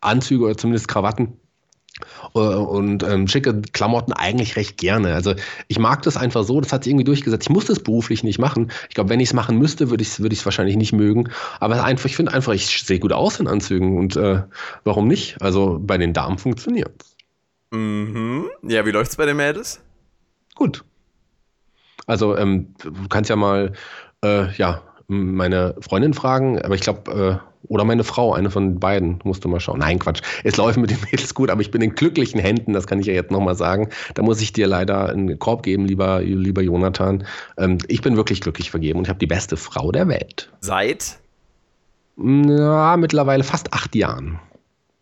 Anzüge 0.00 0.44
oder 0.44 0.56
zumindest 0.56 0.88
Krawatten 0.88 1.38
äh, 2.34 2.38
und 2.38 3.02
ähm, 3.02 3.28
schicke 3.28 3.60
Klamotten 3.72 4.12
eigentlich 4.12 4.56
recht 4.56 4.76
gerne. 4.76 5.14
Also 5.14 5.34
ich 5.68 5.78
mag 5.78 6.02
das 6.02 6.16
einfach 6.16 6.44
so, 6.44 6.60
das 6.60 6.72
hat 6.72 6.84
sich 6.84 6.90
irgendwie 6.90 7.04
durchgesetzt. 7.04 7.46
Ich 7.48 7.50
muss 7.50 7.66
das 7.66 7.80
beruflich 7.80 8.24
nicht 8.24 8.38
machen. 8.38 8.70
Ich 8.88 8.94
glaube, 8.94 9.10
wenn 9.10 9.20
ich 9.20 9.30
es 9.30 9.34
machen 9.34 9.58
müsste, 9.58 9.90
würde 9.90 10.02
ich 10.02 10.08
es 10.08 10.20
würd 10.20 10.44
wahrscheinlich 10.44 10.76
nicht 10.76 10.92
mögen. 10.92 11.30
Aber 11.60 11.82
einfach, 11.84 12.06
ich 12.06 12.16
finde 12.16 12.32
einfach, 12.32 12.52
ich 12.52 12.66
sehe 12.66 12.98
gut 12.98 13.12
aus 13.12 13.40
in 13.40 13.48
Anzügen 13.48 13.98
und 13.98 14.16
äh, 14.16 14.42
warum 14.84 15.08
nicht? 15.08 15.40
Also 15.40 15.78
bei 15.80 15.98
den 15.98 16.12
Damen 16.12 16.38
funktioniert 16.38 16.92
es. 17.00 17.16
Mhm. 17.70 18.48
Ja, 18.62 18.84
wie 18.84 18.90
läuft's 18.90 19.16
bei 19.16 19.26
den 19.26 19.36
Mädels? 19.36 19.80
Gut. 20.54 20.84
Also, 22.06 22.36
ähm, 22.36 22.74
du 22.82 23.08
kannst 23.08 23.30
ja 23.30 23.36
mal, 23.36 23.72
äh, 24.24 24.52
ja, 24.54 24.82
meine 25.06 25.74
Freundin 25.80 26.14
fragen, 26.14 26.60
aber 26.60 26.74
ich 26.74 26.80
glaube, 26.80 27.40
äh, 27.42 27.50
oder 27.68 27.84
meine 27.84 28.04
Frau, 28.04 28.32
eine 28.32 28.50
von 28.50 28.80
beiden, 28.80 29.20
musst 29.22 29.44
du 29.44 29.48
mal 29.48 29.60
schauen. 29.60 29.80
Nein, 29.80 29.98
Quatsch. 29.98 30.22
Es 30.44 30.56
läuft 30.56 30.78
mit 30.78 30.90
den 30.90 30.98
Mädels 31.10 31.34
gut, 31.34 31.50
aber 31.50 31.60
ich 31.60 31.70
bin 31.70 31.82
in 31.82 31.94
glücklichen 31.94 32.40
Händen, 32.40 32.72
das 32.72 32.86
kann 32.86 33.00
ich 33.00 33.06
ja 33.06 33.12
jetzt 33.12 33.30
nochmal 33.30 33.54
sagen. 33.54 33.90
Da 34.14 34.22
muss 34.22 34.40
ich 34.40 34.52
dir 34.52 34.66
leider 34.66 35.10
einen 35.10 35.38
Korb 35.38 35.62
geben, 35.62 35.84
lieber, 35.84 36.20
lieber 36.22 36.62
Jonathan. 36.62 37.24
Ähm, 37.58 37.78
ich 37.86 38.02
bin 38.02 38.16
wirklich 38.16 38.40
glücklich 38.40 38.70
vergeben 38.70 38.98
und 38.98 39.04
ich 39.04 39.08
habe 39.08 39.18
die 39.18 39.26
beste 39.26 39.56
Frau 39.56 39.92
der 39.92 40.08
Welt. 40.08 40.50
Seit? 40.60 41.18
Ja, 42.16 42.96
mittlerweile 42.96 43.44
fast 43.44 43.72
acht 43.72 43.94
Jahren. 43.94 44.40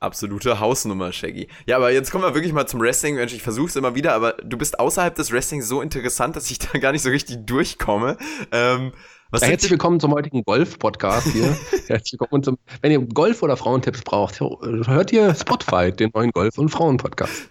Absolute 0.00 0.60
Hausnummer, 0.60 1.12
Shaggy. 1.12 1.48
Ja, 1.66 1.76
aber 1.76 1.90
jetzt 1.90 2.12
kommen 2.12 2.22
wir 2.22 2.34
wirklich 2.34 2.52
mal 2.52 2.66
zum 2.66 2.80
Wrestling. 2.80 3.16
Mensch, 3.16 3.34
ich 3.34 3.42
versuche 3.42 3.66
es 3.66 3.74
immer 3.74 3.96
wieder, 3.96 4.14
aber 4.14 4.34
du 4.44 4.56
bist 4.56 4.78
außerhalb 4.78 5.14
des 5.14 5.32
Wrestlings 5.32 5.66
so 5.66 5.82
interessant, 5.82 6.36
dass 6.36 6.50
ich 6.50 6.58
da 6.72 6.78
gar 6.78 6.92
nicht 6.92 7.02
so 7.02 7.10
richtig 7.10 7.44
durchkomme. 7.46 8.16
Ähm, 8.52 8.92
ja, 9.32 9.40
herzlich 9.40 9.72
willkommen 9.72 9.98
zum 9.98 10.14
heutigen 10.14 10.44
Golf-Podcast 10.44 11.32
hier. 11.32 11.54
herzlich 11.88 12.18
willkommen 12.18 12.44
zum, 12.44 12.58
wenn 12.80 12.92
ihr 12.92 13.00
Golf- 13.00 13.42
oder 13.42 13.56
Frauentipps 13.56 14.02
braucht, 14.02 14.40
hört 14.40 15.12
ihr 15.12 15.34
Spotify, 15.34 15.90
den 15.92 16.10
neuen 16.14 16.30
Golf- 16.30 16.58
und 16.58 16.68
Frauen-Podcast. 16.68 17.48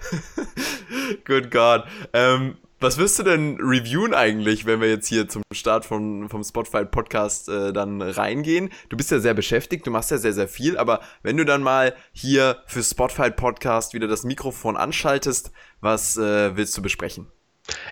Good 1.25 1.51
God. 1.51 1.83
Ähm, 2.13 2.55
was 2.79 2.97
wirst 2.97 3.17
du 3.17 3.23
denn 3.23 3.57
reviewen 3.59 4.13
eigentlich, 4.13 4.65
wenn 4.65 4.81
wir 4.81 4.89
jetzt 4.89 5.07
hier 5.07 5.27
zum 5.27 5.41
Start 5.51 5.85
von, 5.85 6.29
vom 6.29 6.43
Spotify 6.43 6.85
Podcast 6.85 7.49
äh, 7.49 7.73
dann 7.73 8.01
reingehen? 8.01 8.69
Du 8.89 8.97
bist 8.97 9.09
ja 9.09 9.19
sehr 9.19 9.33
beschäftigt, 9.33 9.87
du 9.87 9.91
machst 9.91 10.11
ja 10.11 10.17
sehr, 10.17 10.33
sehr 10.33 10.47
viel, 10.47 10.77
aber 10.77 11.01
wenn 11.23 11.37
du 11.37 11.45
dann 11.45 11.63
mal 11.63 11.95
hier 12.11 12.57
für 12.67 12.83
Spotify 12.83 13.31
Podcast 13.31 13.93
wieder 13.93 14.07
das 14.07 14.23
Mikrofon 14.23 14.77
anschaltest, 14.77 15.51
was 15.81 16.17
äh, 16.17 16.55
willst 16.55 16.77
du 16.77 16.81
besprechen? 16.81 17.27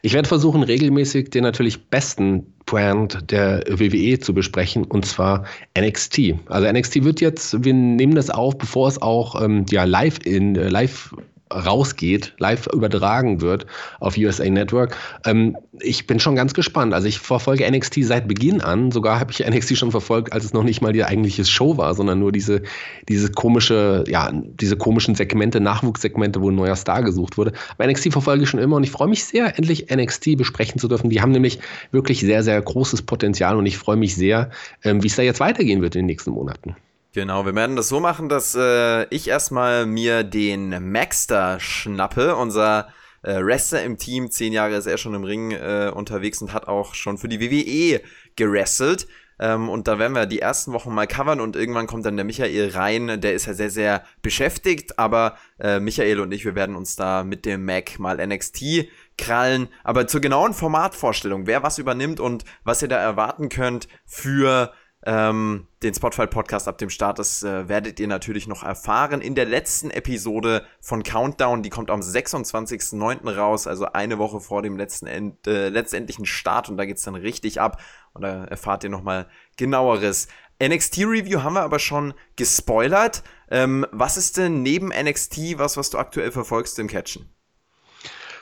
Ich 0.01 0.13
werde 0.13 0.27
versuchen, 0.27 0.63
regelmäßig 0.63 1.31
den 1.31 1.43
natürlich 1.43 1.89
besten 1.89 2.53
Brand 2.65 3.31
der 3.31 3.63
WWE 3.67 4.19
zu 4.19 4.33
besprechen, 4.33 4.85
und 4.85 5.05
zwar 5.05 5.45
NXT. 5.77 6.35
Also 6.45 6.71
NXT 6.71 7.03
wird 7.03 7.21
jetzt, 7.21 7.63
wir 7.63 7.73
nehmen 7.73 8.15
das 8.15 8.29
auf, 8.29 8.57
bevor 8.57 8.87
es 8.87 9.01
auch 9.01 9.41
ähm, 9.41 9.65
ja, 9.69 9.83
live 9.83 10.19
in 10.23 10.55
äh, 10.55 10.69
live 10.69 11.13
rausgeht, 11.55 12.33
live 12.37 12.67
übertragen 12.67 13.41
wird 13.41 13.65
auf 13.99 14.17
USA 14.17 14.45
Network. 14.49 14.95
Ähm, 15.25 15.57
ich 15.79 16.07
bin 16.07 16.19
schon 16.19 16.35
ganz 16.35 16.53
gespannt. 16.53 16.93
Also 16.93 17.07
ich 17.07 17.19
verfolge 17.19 17.69
NXT 17.69 18.03
seit 18.03 18.27
Beginn 18.27 18.61
an. 18.61 18.91
Sogar 18.91 19.19
habe 19.19 19.31
ich 19.31 19.39
NXT 19.47 19.77
schon 19.77 19.91
verfolgt, 19.91 20.33
als 20.33 20.45
es 20.45 20.53
noch 20.53 20.63
nicht 20.63 20.81
mal 20.81 20.93
die 20.93 21.03
eigentliche 21.03 21.45
Show 21.45 21.77
war, 21.77 21.93
sondern 21.95 22.19
nur 22.19 22.31
diese, 22.31 22.61
diese 23.07 23.31
komische, 23.31 24.03
ja, 24.07 24.31
diese 24.33 24.77
komischen 24.77 25.15
Segmente, 25.15 25.59
Nachwuchssegmente, 25.59 26.41
wo 26.41 26.49
ein 26.49 26.55
neuer 26.55 26.75
Star 26.75 27.03
gesucht 27.03 27.37
wurde. 27.37 27.53
Aber 27.77 27.87
NXT 27.87 28.11
verfolge 28.11 28.43
ich 28.43 28.49
schon 28.49 28.59
immer 28.59 28.75
und 28.75 28.83
ich 28.83 28.91
freue 28.91 29.07
mich 29.07 29.23
sehr, 29.23 29.57
endlich 29.57 29.87
NXT 29.93 30.37
besprechen 30.37 30.79
zu 30.79 30.87
dürfen. 30.87 31.09
Die 31.09 31.21
haben 31.21 31.31
nämlich 31.31 31.59
wirklich 31.91 32.19
sehr, 32.19 32.43
sehr 32.43 32.61
großes 32.61 33.03
Potenzial 33.03 33.55
und 33.55 33.65
ich 33.65 33.77
freue 33.77 33.97
mich 33.97 34.15
sehr, 34.15 34.49
ähm, 34.83 35.03
wie 35.03 35.07
es 35.07 35.15
da 35.15 35.23
jetzt 35.23 35.39
weitergehen 35.39 35.81
wird 35.81 35.95
in 35.95 36.01
den 36.01 36.07
nächsten 36.07 36.31
Monaten. 36.31 36.75
Genau, 37.15 37.45
wir 37.45 37.55
werden 37.55 37.77
das 37.77 37.87
so 37.87 38.01
machen, 38.01 38.27
dass 38.27 38.55
äh, 38.55 39.05
ich 39.05 39.29
erstmal 39.29 39.85
mir 39.85 40.25
den 40.25 40.91
Maxter 40.91 41.61
schnappe, 41.61 42.35
unser 42.35 42.89
äh, 43.21 43.41
Wrestler 43.41 43.83
im 43.83 43.97
Team. 43.97 44.31
Zehn 44.31 44.51
Jahre 44.51 44.75
ist 44.75 44.85
er 44.85 44.97
schon 44.97 45.13
im 45.13 45.23
Ring 45.23 45.51
äh, 45.51 45.93
unterwegs 45.95 46.41
und 46.41 46.51
hat 46.51 46.67
auch 46.67 46.93
schon 46.93 47.17
für 47.17 47.29
die 47.29 47.39
WWE 47.39 48.01
gerestelt. 48.35 49.07
Ähm, 49.39 49.69
und 49.69 49.87
da 49.87 49.97
werden 49.97 50.11
wir 50.11 50.25
die 50.25 50.39
ersten 50.39 50.73
Wochen 50.73 50.93
mal 50.93 51.07
covern 51.07 51.39
und 51.39 51.55
irgendwann 51.55 51.87
kommt 51.87 52.05
dann 52.05 52.17
der 52.17 52.25
Michael 52.25 52.71
rein. 52.71 53.21
Der 53.21 53.33
ist 53.33 53.45
ja 53.45 53.53
sehr, 53.53 53.69
sehr 53.69 54.03
beschäftigt, 54.21 54.99
aber 54.99 55.37
äh, 55.57 55.79
Michael 55.79 56.19
und 56.19 56.33
ich, 56.33 56.43
wir 56.43 56.55
werden 56.55 56.75
uns 56.75 56.97
da 56.97 57.23
mit 57.23 57.45
dem 57.45 57.63
Mac 57.63 57.97
mal 57.97 58.17
NXT 58.17 58.89
krallen. 59.17 59.69
Aber 59.85 60.07
zur 60.07 60.19
genauen 60.19 60.53
Formatvorstellung, 60.53 61.47
wer 61.47 61.63
was 61.63 61.77
übernimmt 61.77 62.19
und 62.19 62.43
was 62.65 62.81
ihr 62.81 62.89
da 62.89 62.97
erwarten 62.97 63.47
könnt 63.47 63.87
für 64.05 64.73
ähm, 65.05 65.67
den 65.83 65.93
Spotify-Podcast 65.93 66.67
ab 66.67 66.79
dem 66.79 66.89
Start, 66.89 67.19
das 67.19 67.43
äh, 67.43 67.69
werdet 67.69 67.99
ihr 67.99 68.07
natürlich 68.07 68.47
noch 68.47 68.63
erfahren. 68.63 69.21
In 69.21 69.35
der 69.35 69.45
letzten 69.45 69.91
Episode 69.91 70.65
von 70.81 71.03
Countdown, 71.03 71.61
die 71.61 71.69
kommt 71.69 71.91
am 71.91 72.01
26.09. 72.01 73.35
raus, 73.35 73.67
also 73.67 73.85
eine 73.85 74.17
Woche 74.17 74.39
vor 74.39 74.63
dem 74.63 74.77
letzten 74.77 75.05
End, 75.05 75.45
äh, 75.47 75.69
letztendlichen 75.69 76.25
Start 76.25 76.69
und 76.69 76.77
da 76.77 76.85
geht's 76.85 77.03
dann 77.03 77.15
richtig 77.15 77.61
ab 77.61 77.79
und 78.13 78.23
da 78.23 78.45
erfahrt 78.45 78.83
ihr 78.83 78.89
nochmal 78.89 79.27
genaueres. 79.57 80.27
NXT-Review 80.61 81.43
haben 81.43 81.53
wir 81.53 81.63
aber 81.63 81.79
schon 81.79 82.13
gespoilert. 82.35 83.23
Ähm, 83.51 83.85
was 83.91 84.17
ist 84.17 84.37
denn 84.37 84.63
neben 84.63 84.87
NXT 84.87 85.59
was, 85.59 85.77
was 85.77 85.91
du 85.91 85.99
aktuell 85.99 86.31
verfolgst 86.31 86.79
im 86.79 86.87
Catchen? 86.87 87.29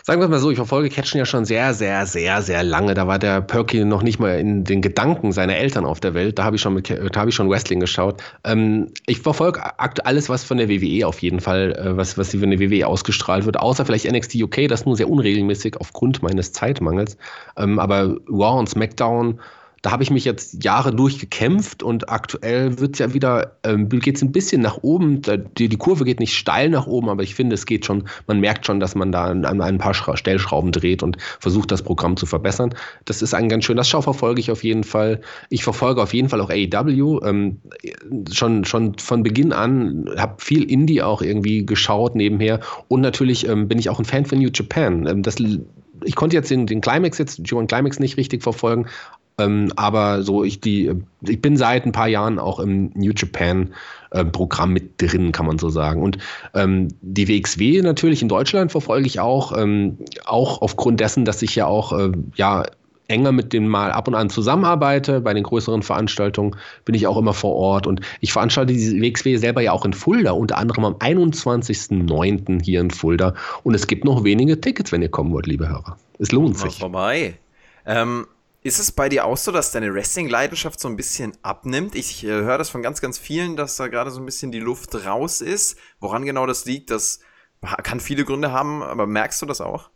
Sagen 0.06 0.20
wir 0.20 0.28
mal 0.28 0.40
so, 0.40 0.52
ich 0.52 0.58
verfolge 0.58 0.90
Catchen 0.90 1.18
ja 1.18 1.26
schon 1.26 1.46
sehr, 1.46 1.74
sehr, 1.74 2.06
sehr, 2.06 2.42
sehr 2.42 2.62
lange. 2.62 2.94
Da 2.94 3.08
war 3.08 3.20
der 3.20 3.40
Perky 3.40 3.86
noch 3.86 4.04
nicht 4.04 4.20
mal 4.20 4.38
in 4.38 4.66
den 4.66 4.82
Gedanken 4.82 5.32
seiner 5.32 5.56
Eltern 5.56 5.86
auf 5.86 6.02
der 6.02 6.14
Welt. 6.14 6.38
Da 6.38 6.44
habe 6.44 6.58
ich 6.58 6.62
schon 6.62 6.78
ich 6.78 7.36
schon 7.36 7.50
Wrestling 7.50 7.80
geschaut. 7.80 8.22
Ähm, 8.44 8.90
ich 9.06 9.22
verfolge 9.22 9.64
alles, 9.78 10.28
was 10.28 10.44
von 10.44 10.58
der 10.58 10.68
WWE 10.68 11.08
auf 11.08 11.20
jeden 11.22 11.40
Fall, 11.40 11.72
äh, 11.72 11.96
was, 11.96 12.18
was 12.18 12.32
von 12.32 12.52
der 12.52 12.60
WWE 12.60 12.86
ausgestrahlt 12.86 13.46
wird, 13.46 13.58
außer 13.58 13.86
vielleicht 13.86 14.12
NXT 14.12 14.36
UK, 14.36 14.68
das 14.68 14.86
nur 14.86 14.98
sehr 14.98 15.10
unregelmäßig 15.10 15.78
aufgrund 15.78 16.22
meines 16.22 16.52
Zeitmangels. 16.52 17.16
Ähm, 17.56 17.80
aber 17.80 18.18
Raw 18.28 18.60
und 18.60 18.68
SmackDown 18.68 19.40
da 19.84 19.92
habe 19.92 20.02
ich 20.02 20.10
mich 20.10 20.24
jetzt 20.24 20.64
Jahre 20.64 20.96
durchgekämpft 20.96 21.84
und 21.84 22.10
aktuell 22.10 22.80
wird 22.80 22.94
es 22.94 23.00
ja 23.00 23.14
wieder, 23.14 23.58
ähm, 23.66 23.90
geht 23.90 24.16
es 24.16 24.22
ein 24.22 24.32
bisschen 24.32 24.62
nach 24.62 24.78
oben. 24.78 25.22
Die, 25.58 25.68
die 25.68 25.78
Kurve 25.78 26.06
geht 26.06 26.22
nicht 26.22 26.38
steil 26.38 26.70
nach 26.70 26.88
oben, 26.88 27.10
aber 27.10 27.22
ich 27.22 27.36
finde, 27.36 27.54
es 27.54 27.66
geht 27.66 27.86
schon, 27.86 28.06
man 28.26 28.40
merkt 28.40 28.66
schon, 28.66 28.80
dass 28.80 28.96
man 28.96 29.12
da 29.12 29.26
an, 29.26 29.44
ein 29.44 29.78
paar 29.80 29.94
Stellschrauben 29.94 30.72
dreht 30.72 31.04
und 31.04 31.18
versucht, 31.42 31.70
das 31.70 31.82
Programm 31.82 32.16
zu 32.16 32.26
verbessern. 32.26 32.74
Das 33.04 33.22
ist 33.22 33.34
ein 33.34 33.50
ganz 33.50 33.66
schön, 33.66 33.76
das 33.76 33.90
Schau 33.90 34.02
verfolge 34.02 34.40
ich 34.40 34.52
auf 34.52 34.64
jeden 34.64 34.86
Fall. 34.86 35.20
Ich 35.50 35.66
verfolge 35.66 36.02
auf 36.02 36.14
jeden 36.14 36.30
Fall 36.30 36.40
auch 36.40 36.50
AEW. 36.50 37.20
Ähm, 37.26 37.60
schon, 38.32 38.64
schon 38.64 38.98
von 38.98 39.22
Beginn 39.22 39.52
an, 39.52 40.10
habe 40.16 40.36
viel 40.38 40.64
Indie 40.64 41.02
auch 41.02 41.22
irgendwie 41.22 41.66
geschaut 41.66 42.16
nebenher 42.16 42.62
und 42.88 43.02
natürlich 43.02 43.50
ähm, 43.50 43.68
bin 43.68 43.80
ich 43.80 43.90
auch 43.90 44.00
ein 44.00 44.06
Fan 44.06 44.26
von 44.26 44.40
New 44.40 44.50
Japan. 44.54 45.08
Ähm, 45.08 45.24
das 45.24 45.36
ich 46.06 46.16
konnte 46.16 46.36
jetzt 46.36 46.52
den, 46.52 46.68
den 46.68 46.82
Climax 46.82 47.18
jetzt, 47.18 47.40
G1 47.40 47.68
Climax 47.68 48.00
nicht 48.00 48.18
richtig 48.18 48.44
verfolgen, 48.44 48.88
ähm, 49.38 49.72
aber 49.76 50.24
so, 50.24 50.44
ich, 50.44 50.62
die, 50.62 50.92
ich 51.22 51.42
bin 51.42 51.58
seit 51.58 51.86
ein 51.86 51.92
paar 51.92 52.08
Jahren 52.08 52.40
auch 52.40 52.60
im 52.60 52.92
New 52.94 53.12
Japan 53.16 53.74
äh, 54.12 54.24
mit 54.68 55.02
drin, 55.02 55.32
kann 55.32 55.46
man 55.46 55.58
so 55.58 55.70
sagen. 55.70 56.02
Und 56.02 56.18
ähm, 56.54 56.90
die 57.02 57.28
WXW 57.28 57.82
natürlich 57.82 58.22
in 58.22 58.30
Deutschland 58.30 58.72
verfolge 58.72 59.08
ich 59.08 59.20
auch, 59.20 59.58
ähm, 59.58 59.98
auch 60.26 60.62
aufgrund 60.62 61.00
dessen, 61.00 61.26
dass 61.26 61.42
ich 61.42 61.56
ja 61.56 61.66
auch 61.66 61.98
äh, 61.98 62.12
ja, 62.36 62.64
enger 63.08 63.32
mit 63.32 63.54
denen 63.54 63.68
mal 63.68 63.92
ab 63.92 64.08
und 64.08 64.16
an 64.16 64.30
zusammenarbeite. 64.30 65.22
Bei 65.22 65.34
den 65.34 65.44
größeren 65.44 65.82
Veranstaltungen 65.82 66.56
bin 66.86 66.96
ich 66.96 67.08
auch 67.08 67.18
immer 67.18 67.34
vor 67.34 67.56
Ort. 67.56 67.88
Und 67.88 68.02
ich 68.22 68.34
veranstalte 68.34 68.74
die 68.74 69.02
WXW 69.02 69.38
selber 69.38 69.62
ja 69.62 69.72
auch 69.72 69.86
in 69.86 69.94
Fulda, 69.94 70.32
unter 70.32 70.58
anderem 70.58 70.86
am 70.86 70.94
21.09. 70.96 72.64
hier 72.64 72.82
in 72.82 72.92
Fulda. 72.92 73.34
Und 73.64 73.74
es 73.74 73.88
gibt 73.88 74.06
noch 74.06 74.24
wenige 74.24 74.62
Tickets, 74.62 74.92
wenn 74.92 75.02
ihr 75.02 75.10
kommen 75.10 75.32
wollt, 75.32 75.48
liebe 75.48 75.68
Hörer. 75.68 75.98
Es 76.20 76.32
lohnt 76.32 76.58
sich. 76.58 76.78
Vorbei. 76.78 77.34
Ähm, 77.86 78.26
ist 78.64 78.80
es 78.80 78.92
bei 78.92 79.10
dir 79.10 79.26
auch 79.26 79.38
so, 79.38 79.52
dass 79.52 79.72
deine 79.72 79.94
Wrestling-Leidenschaft 79.94 80.80
so 80.80 80.88
ein 80.88 80.96
bisschen 80.96 81.38
abnimmt? 81.42 81.96
Ich 81.96 82.24
äh, 82.24 82.28
höre 82.28 82.58
das 82.58 82.70
von 82.70 82.82
ganz, 82.82 83.02
ganz 83.02 83.18
vielen, 83.18 83.58
dass 83.58 83.76
da 83.76 83.88
gerade 83.88 84.10
so 84.10 84.22
ein 84.22 84.26
bisschen 84.26 84.52
die 84.52 84.60
Luft 84.60 84.96
raus 85.06 85.42
ist. 85.42 85.78
Woran 86.00 86.26
genau 86.26 86.46
das 86.46 86.66
liegt, 86.66 86.90
das 86.90 87.20
kann 87.62 88.00
viele 88.00 88.26
Gründe 88.26 88.52
haben, 88.52 88.82
aber 88.82 89.06
merkst 89.06 89.42
du 89.42 89.46
das 89.46 89.62
auch? 89.62 89.90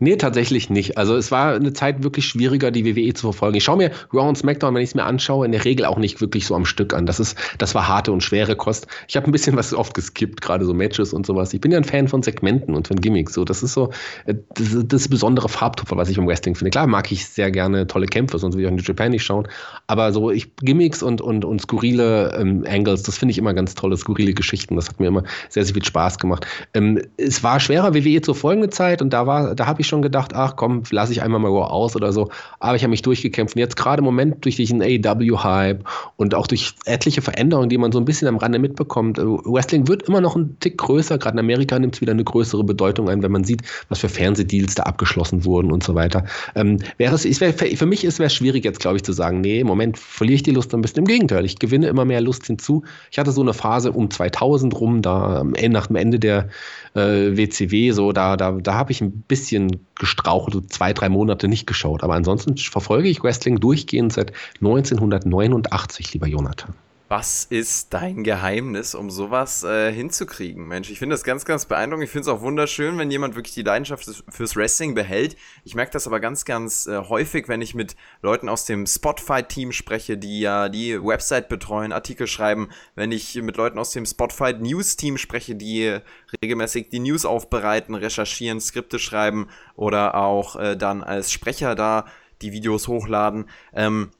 Nee, 0.00 0.16
tatsächlich 0.16 0.70
nicht. 0.70 0.98
Also 0.98 1.16
es 1.16 1.30
war 1.30 1.54
eine 1.54 1.72
Zeit 1.72 2.02
wirklich 2.02 2.26
schwieriger, 2.26 2.70
die 2.70 2.84
WWE 2.84 3.14
zu 3.14 3.26
verfolgen. 3.26 3.56
Ich 3.56 3.64
schaue 3.64 3.76
mir 3.76 3.90
Raw 4.12 4.28
und 4.28 4.36
SmackDown, 4.36 4.74
wenn 4.74 4.82
ich 4.82 4.90
es 4.90 4.94
mir 4.94 5.04
anschaue, 5.04 5.46
in 5.46 5.52
der 5.52 5.64
Regel 5.64 5.86
auch 5.86 5.98
nicht 5.98 6.20
wirklich 6.20 6.46
so 6.46 6.54
am 6.54 6.64
Stück 6.64 6.94
an. 6.94 7.06
Das 7.06 7.20
ist, 7.20 7.36
das 7.58 7.74
war 7.74 7.88
harte 7.88 8.12
und 8.12 8.22
schwere 8.22 8.56
Kost. 8.56 8.86
Ich 9.08 9.16
habe 9.16 9.26
ein 9.26 9.32
bisschen 9.32 9.56
was 9.56 9.72
oft 9.72 9.94
geskippt, 9.94 10.40
gerade 10.40 10.64
so 10.64 10.74
Matches 10.74 11.12
und 11.12 11.26
sowas. 11.26 11.54
Ich 11.54 11.60
bin 11.60 11.70
ja 11.70 11.78
ein 11.78 11.84
Fan 11.84 12.08
von 12.08 12.22
Segmenten 12.22 12.74
und 12.74 12.88
von 12.88 13.00
Gimmicks. 13.00 13.34
So, 13.34 13.44
das 13.44 13.62
ist 13.62 13.74
so 13.74 13.90
äh, 14.26 14.34
das, 14.54 14.76
das 14.86 15.08
besondere 15.08 15.48
Farbtupfer, 15.48 15.96
was 15.96 16.08
ich 16.08 16.18
im 16.18 16.26
Wrestling 16.26 16.54
finde. 16.54 16.70
Klar 16.70 16.86
mag 16.86 17.10
ich 17.12 17.26
sehr 17.26 17.50
gerne 17.50 17.86
tolle 17.86 18.06
Kämpfe, 18.06 18.38
sonst 18.38 18.54
würde 18.54 18.62
ich 18.62 18.68
auch 18.68 18.76
in 18.76 18.78
Japan 18.78 19.10
nicht 19.12 19.24
schauen. 19.24 19.46
Aber 19.86 20.12
so 20.12 20.30
ich, 20.30 20.54
Gimmicks 20.56 21.02
und, 21.02 21.20
und, 21.20 21.44
und 21.44 21.60
skurrile 21.60 22.36
ähm, 22.38 22.64
Angles, 22.68 23.02
das 23.02 23.18
finde 23.18 23.32
ich 23.32 23.38
immer 23.38 23.54
ganz 23.54 23.74
tolle, 23.74 23.96
skurrile 23.96 24.34
Geschichten. 24.34 24.76
Das 24.76 24.88
hat 24.88 24.98
mir 24.98 25.08
immer 25.08 25.22
sehr, 25.48 25.64
sehr 25.64 25.74
viel 25.74 25.84
Spaß 25.84 26.18
gemacht. 26.18 26.46
Ähm, 26.74 27.00
es 27.16 27.42
war 27.42 27.60
schwerer, 27.60 27.94
WWE 27.94 28.20
zur 28.20 28.34
folgende 28.34 28.70
Zeit 28.70 29.02
und 29.02 29.12
da 29.12 29.26
war 29.26 29.51
da 29.54 29.66
habe 29.66 29.80
ich 29.80 29.86
schon 29.86 30.02
gedacht, 30.02 30.34
ach 30.34 30.56
komm, 30.56 30.82
lasse 30.90 31.12
ich 31.12 31.22
einmal 31.22 31.40
mal 31.40 31.48
aus 31.48 31.96
oder 31.96 32.12
so. 32.12 32.30
Aber 32.60 32.76
ich 32.76 32.82
habe 32.82 32.90
mich 32.90 33.02
durchgekämpft. 33.02 33.56
Und 33.56 33.60
jetzt 33.60 33.76
gerade 33.76 34.00
im 34.00 34.04
Moment 34.04 34.44
durch 34.44 34.56
diesen 34.56 34.82
AEW-Hype 34.82 35.84
und 36.16 36.34
auch 36.34 36.46
durch 36.46 36.74
etliche 36.84 37.22
Veränderungen, 37.22 37.68
die 37.68 37.78
man 37.78 37.92
so 37.92 37.98
ein 37.98 38.04
bisschen 38.04 38.28
am 38.28 38.36
Rande 38.36 38.58
mitbekommt, 38.58 39.18
äh, 39.18 39.22
Wrestling 39.24 39.88
wird 39.88 40.02
immer 40.08 40.20
noch 40.20 40.36
ein 40.36 40.56
Tick 40.60 40.78
größer. 40.78 41.18
Gerade 41.18 41.34
in 41.34 41.40
Amerika 41.40 41.78
nimmt 41.78 41.94
es 41.94 42.00
wieder 42.00 42.12
eine 42.12 42.24
größere 42.24 42.64
Bedeutung 42.64 43.08
ein, 43.08 43.22
wenn 43.22 43.32
man 43.32 43.44
sieht, 43.44 43.62
was 43.88 44.00
für 44.00 44.08
Fernsehdeals 44.08 44.74
da 44.74 44.84
abgeschlossen 44.84 45.44
wurden 45.44 45.72
und 45.72 45.82
so 45.82 45.94
weiter. 45.94 46.24
Ähm, 46.54 46.78
wäre 46.98 47.14
es, 47.14 47.40
wär, 47.40 47.52
für 47.52 47.86
mich 47.86 48.04
ist 48.04 48.20
es 48.20 48.34
schwierig 48.34 48.64
jetzt, 48.64 48.80
glaube 48.80 48.96
ich, 48.96 49.02
zu 49.02 49.12
sagen, 49.12 49.40
nee, 49.40 49.60
im 49.60 49.66
Moment 49.66 49.98
verliere 49.98 50.36
ich 50.36 50.42
die 50.42 50.50
Lust 50.50 50.74
ein 50.74 50.82
bisschen. 50.82 50.98
Im 50.98 51.04
Gegenteil, 51.06 51.44
ich 51.44 51.58
gewinne 51.58 51.88
immer 51.88 52.04
mehr 52.04 52.20
Lust 52.20 52.46
hinzu. 52.46 52.84
Ich 53.10 53.18
hatte 53.18 53.32
so 53.32 53.40
eine 53.40 53.54
Phase 53.54 53.92
um 53.92 54.10
2000 54.10 54.78
rum, 54.78 55.02
da 55.02 55.44
nach 55.44 55.86
dem 55.86 55.96
Ende 55.96 56.18
der 56.18 56.48
äh, 56.94 57.36
WCW, 57.36 57.92
so 57.92 58.12
da, 58.12 58.36
da, 58.36 58.52
da 58.52 58.74
habe 58.74 58.92
ich 58.92 59.00
ein 59.00 59.22
bisschen 59.22 59.86
gestrauchelt, 59.98 60.72
zwei, 60.72 60.92
drei 60.92 61.08
Monate 61.08 61.48
nicht 61.48 61.66
geschaut. 61.66 62.02
Aber 62.02 62.14
ansonsten 62.14 62.56
verfolge 62.56 63.08
ich 63.08 63.22
Wrestling 63.22 63.60
durchgehend 63.60 64.12
seit 64.12 64.32
1989, 64.60 66.12
lieber 66.12 66.26
Jonathan. 66.26 66.74
Was 67.14 67.44
ist 67.44 67.92
dein 67.92 68.24
Geheimnis, 68.24 68.94
um 68.94 69.10
sowas 69.10 69.64
äh, 69.64 69.92
hinzukriegen? 69.92 70.66
Mensch, 70.66 70.88
ich 70.88 70.98
finde 70.98 71.12
das 71.12 71.24
ganz, 71.24 71.44
ganz 71.44 71.66
beeindruckend. 71.66 72.06
Ich 72.06 72.10
finde 72.10 72.22
es 72.22 72.28
auch 72.34 72.40
wunderschön, 72.40 72.96
wenn 72.96 73.10
jemand 73.10 73.34
wirklich 73.34 73.52
die 73.52 73.62
Leidenschaft 73.62 74.24
fürs 74.30 74.56
Wrestling 74.56 74.94
behält. 74.94 75.36
Ich 75.62 75.74
merke 75.74 75.92
das 75.92 76.06
aber 76.06 76.20
ganz, 76.20 76.46
ganz 76.46 76.86
äh, 76.86 76.96
häufig, 76.96 77.48
wenn 77.48 77.60
ich 77.60 77.74
mit 77.74 77.96
Leuten 78.22 78.48
aus 78.48 78.64
dem 78.64 78.86
Spotfight-Team 78.86 79.72
spreche, 79.72 80.16
die 80.16 80.40
ja 80.40 80.70
die 80.70 80.98
Website 81.04 81.50
betreuen, 81.50 81.92
Artikel 81.92 82.26
schreiben. 82.26 82.70
Wenn 82.94 83.12
ich 83.12 83.34
mit 83.42 83.58
Leuten 83.58 83.78
aus 83.78 83.90
dem 83.90 84.06
Spotfight 84.06 84.62
News-Team 84.62 85.18
spreche, 85.18 85.54
die 85.54 85.98
regelmäßig 86.42 86.88
die 86.88 87.00
News 87.00 87.26
aufbereiten, 87.26 87.94
recherchieren, 87.94 88.58
Skripte 88.58 88.98
schreiben 88.98 89.48
oder 89.76 90.14
auch 90.14 90.56
äh, 90.56 90.78
dann 90.78 91.02
als 91.02 91.30
Sprecher 91.30 91.74
da 91.74 92.06
die 92.40 92.52
Videos 92.52 92.88
hochladen. 92.88 93.50
Ähm, 93.74 94.12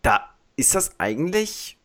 da 0.00 0.30
ist 0.56 0.74
das 0.74 0.98
eigentlich 0.98 1.77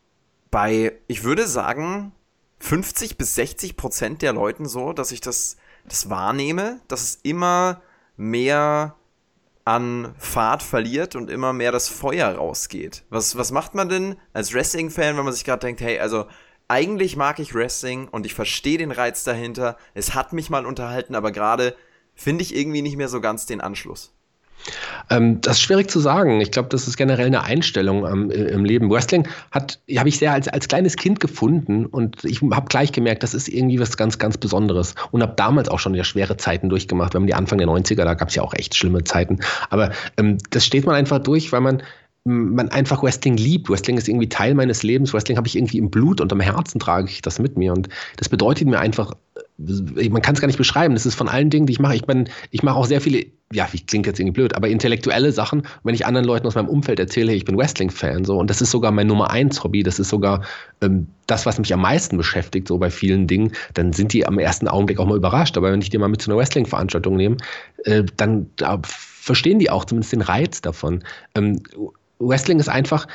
bei, 0.54 0.92
ich 1.08 1.24
würde 1.24 1.48
sagen, 1.48 2.12
50 2.60 3.18
bis 3.18 3.34
60 3.34 3.76
Prozent 3.76 4.22
der 4.22 4.32
Leuten 4.32 4.66
so, 4.66 4.92
dass 4.92 5.10
ich 5.10 5.20
das, 5.20 5.56
das 5.84 6.10
wahrnehme, 6.10 6.80
dass 6.86 7.02
es 7.02 7.18
immer 7.24 7.82
mehr 8.16 8.94
an 9.64 10.14
Fahrt 10.16 10.62
verliert 10.62 11.16
und 11.16 11.28
immer 11.28 11.52
mehr 11.52 11.72
das 11.72 11.88
Feuer 11.88 12.28
rausgeht. 12.36 13.02
Was, 13.10 13.36
was 13.36 13.50
macht 13.50 13.74
man 13.74 13.88
denn 13.88 14.14
als 14.32 14.54
Wrestling-Fan, 14.54 15.16
wenn 15.16 15.24
man 15.24 15.34
sich 15.34 15.42
gerade 15.42 15.66
denkt, 15.66 15.80
hey, 15.80 15.98
also 15.98 16.26
eigentlich 16.68 17.16
mag 17.16 17.40
ich 17.40 17.52
Wrestling 17.52 18.06
und 18.06 18.24
ich 18.24 18.34
verstehe 18.34 18.78
den 18.78 18.92
Reiz 18.92 19.24
dahinter, 19.24 19.76
es 19.92 20.14
hat 20.14 20.32
mich 20.32 20.50
mal 20.50 20.66
unterhalten, 20.66 21.16
aber 21.16 21.32
gerade 21.32 21.74
finde 22.14 22.44
ich 22.44 22.54
irgendwie 22.54 22.82
nicht 22.82 22.96
mehr 22.96 23.08
so 23.08 23.20
ganz 23.20 23.44
den 23.46 23.60
Anschluss. 23.60 24.14
Ähm, 25.10 25.40
das 25.40 25.56
ist 25.56 25.62
schwierig 25.62 25.90
zu 25.90 26.00
sagen. 26.00 26.40
Ich 26.40 26.50
glaube, 26.50 26.68
das 26.70 26.88
ist 26.88 26.96
generell 26.96 27.26
eine 27.26 27.42
Einstellung 27.42 28.06
ähm, 28.06 28.30
im 28.30 28.64
Leben. 28.64 28.90
Wrestling 28.90 29.28
habe 29.52 30.08
ich 30.08 30.18
sehr 30.18 30.32
als, 30.32 30.48
als 30.48 30.68
kleines 30.68 30.96
Kind 30.96 31.20
gefunden 31.20 31.86
und 31.86 32.24
ich 32.24 32.40
habe 32.42 32.68
gleich 32.68 32.92
gemerkt, 32.92 33.22
das 33.22 33.34
ist 33.34 33.48
irgendwie 33.48 33.78
was 33.80 33.96
ganz, 33.96 34.18
ganz 34.18 34.38
Besonderes 34.38 34.94
und 35.10 35.22
habe 35.22 35.34
damals 35.36 35.68
auch 35.68 35.78
schon 35.78 35.94
ja 35.94 36.04
schwere 36.04 36.36
Zeiten 36.36 36.68
durchgemacht. 36.68 37.14
Wenn 37.14 37.22
man 37.22 37.26
die 37.26 37.34
Anfang 37.34 37.58
der 37.58 37.68
90er, 37.68 38.04
da 38.04 38.14
gab 38.14 38.28
es 38.28 38.34
ja 38.34 38.42
auch 38.42 38.54
echt 38.54 38.74
schlimme 38.74 39.04
Zeiten. 39.04 39.40
Aber 39.70 39.92
ähm, 40.16 40.38
das 40.50 40.64
steht 40.64 40.86
man 40.86 40.94
einfach 40.94 41.18
durch, 41.18 41.52
weil 41.52 41.60
man 41.60 41.82
man 42.24 42.70
einfach 42.70 43.02
Wrestling 43.02 43.36
liebt. 43.36 43.68
Wrestling 43.68 43.98
ist 43.98 44.08
irgendwie 44.08 44.28
Teil 44.28 44.54
meines 44.54 44.82
Lebens. 44.82 45.12
Wrestling 45.12 45.36
habe 45.36 45.46
ich 45.46 45.56
irgendwie 45.56 45.78
im 45.78 45.90
Blut 45.90 46.22
und 46.22 46.32
am 46.32 46.40
Herzen 46.40 46.80
trage 46.80 47.08
ich 47.08 47.20
das 47.20 47.38
mit 47.38 47.58
mir. 47.58 47.72
Und 47.72 47.88
das 48.16 48.30
bedeutet 48.30 48.66
mir 48.66 48.78
einfach, 48.78 49.12
äh, 49.33 49.33
man 49.56 50.20
kann 50.20 50.34
es 50.34 50.40
gar 50.40 50.48
nicht 50.48 50.58
beschreiben. 50.58 50.94
Das 50.94 51.06
ist 51.06 51.14
von 51.14 51.28
allen 51.28 51.48
Dingen, 51.48 51.66
die 51.66 51.72
ich 51.72 51.78
mache. 51.78 51.94
Ich 51.94 52.02
ich 52.50 52.62
mache 52.62 52.76
auch 52.76 52.86
sehr 52.86 53.00
viele, 53.00 53.26
ja, 53.52 53.68
ich 53.72 53.86
klingt 53.86 54.06
jetzt 54.06 54.18
irgendwie 54.18 54.32
blöd, 54.32 54.56
aber 54.56 54.68
intellektuelle 54.68 55.30
Sachen. 55.30 55.62
wenn 55.84 55.94
ich 55.94 56.06
anderen 56.06 56.26
Leuten 56.26 56.46
aus 56.46 56.56
meinem 56.56 56.68
Umfeld 56.68 56.98
erzähle, 56.98 57.32
ich 57.34 57.44
bin 57.44 57.56
Wrestling-Fan, 57.56 58.24
so, 58.24 58.38
und 58.38 58.50
das 58.50 58.60
ist 58.60 58.72
sogar 58.72 58.90
mein 58.90 59.06
Nummer 59.06 59.30
eins 59.30 59.62
Hobby, 59.62 59.84
das 59.84 60.00
ist 60.00 60.08
sogar 60.08 60.42
ähm, 60.80 61.06
das, 61.26 61.46
was 61.46 61.58
mich 61.58 61.72
am 61.72 61.82
meisten 61.82 62.16
beschäftigt, 62.16 62.66
so 62.66 62.78
bei 62.78 62.90
vielen 62.90 63.28
Dingen, 63.28 63.52
dann 63.74 63.92
sind 63.92 64.12
die 64.12 64.26
am 64.26 64.38
ersten 64.38 64.66
Augenblick 64.66 64.98
auch 64.98 65.06
mal 65.06 65.16
überrascht. 65.16 65.56
Aber 65.56 65.70
wenn 65.70 65.80
ich 65.80 65.90
die 65.90 65.98
mal 65.98 66.08
mit 66.08 66.20
zu 66.20 66.30
einer 66.30 66.38
Wrestling-Veranstaltung 66.38 67.16
nehme, 67.16 67.36
äh, 67.84 68.02
dann 68.16 68.50
äh, 68.60 68.78
verstehen 68.82 69.60
die 69.60 69.70
auch 69.70 69.84
zumindest 69.84 70.12
den 70.12 70.22
Reiz 70.22 70.60
davon. 70.62 71.04
Ähm, 71.36 71.60
Wrestling 72.28 72.58
ist 72.58 72.68
einfach, 72.68 73.06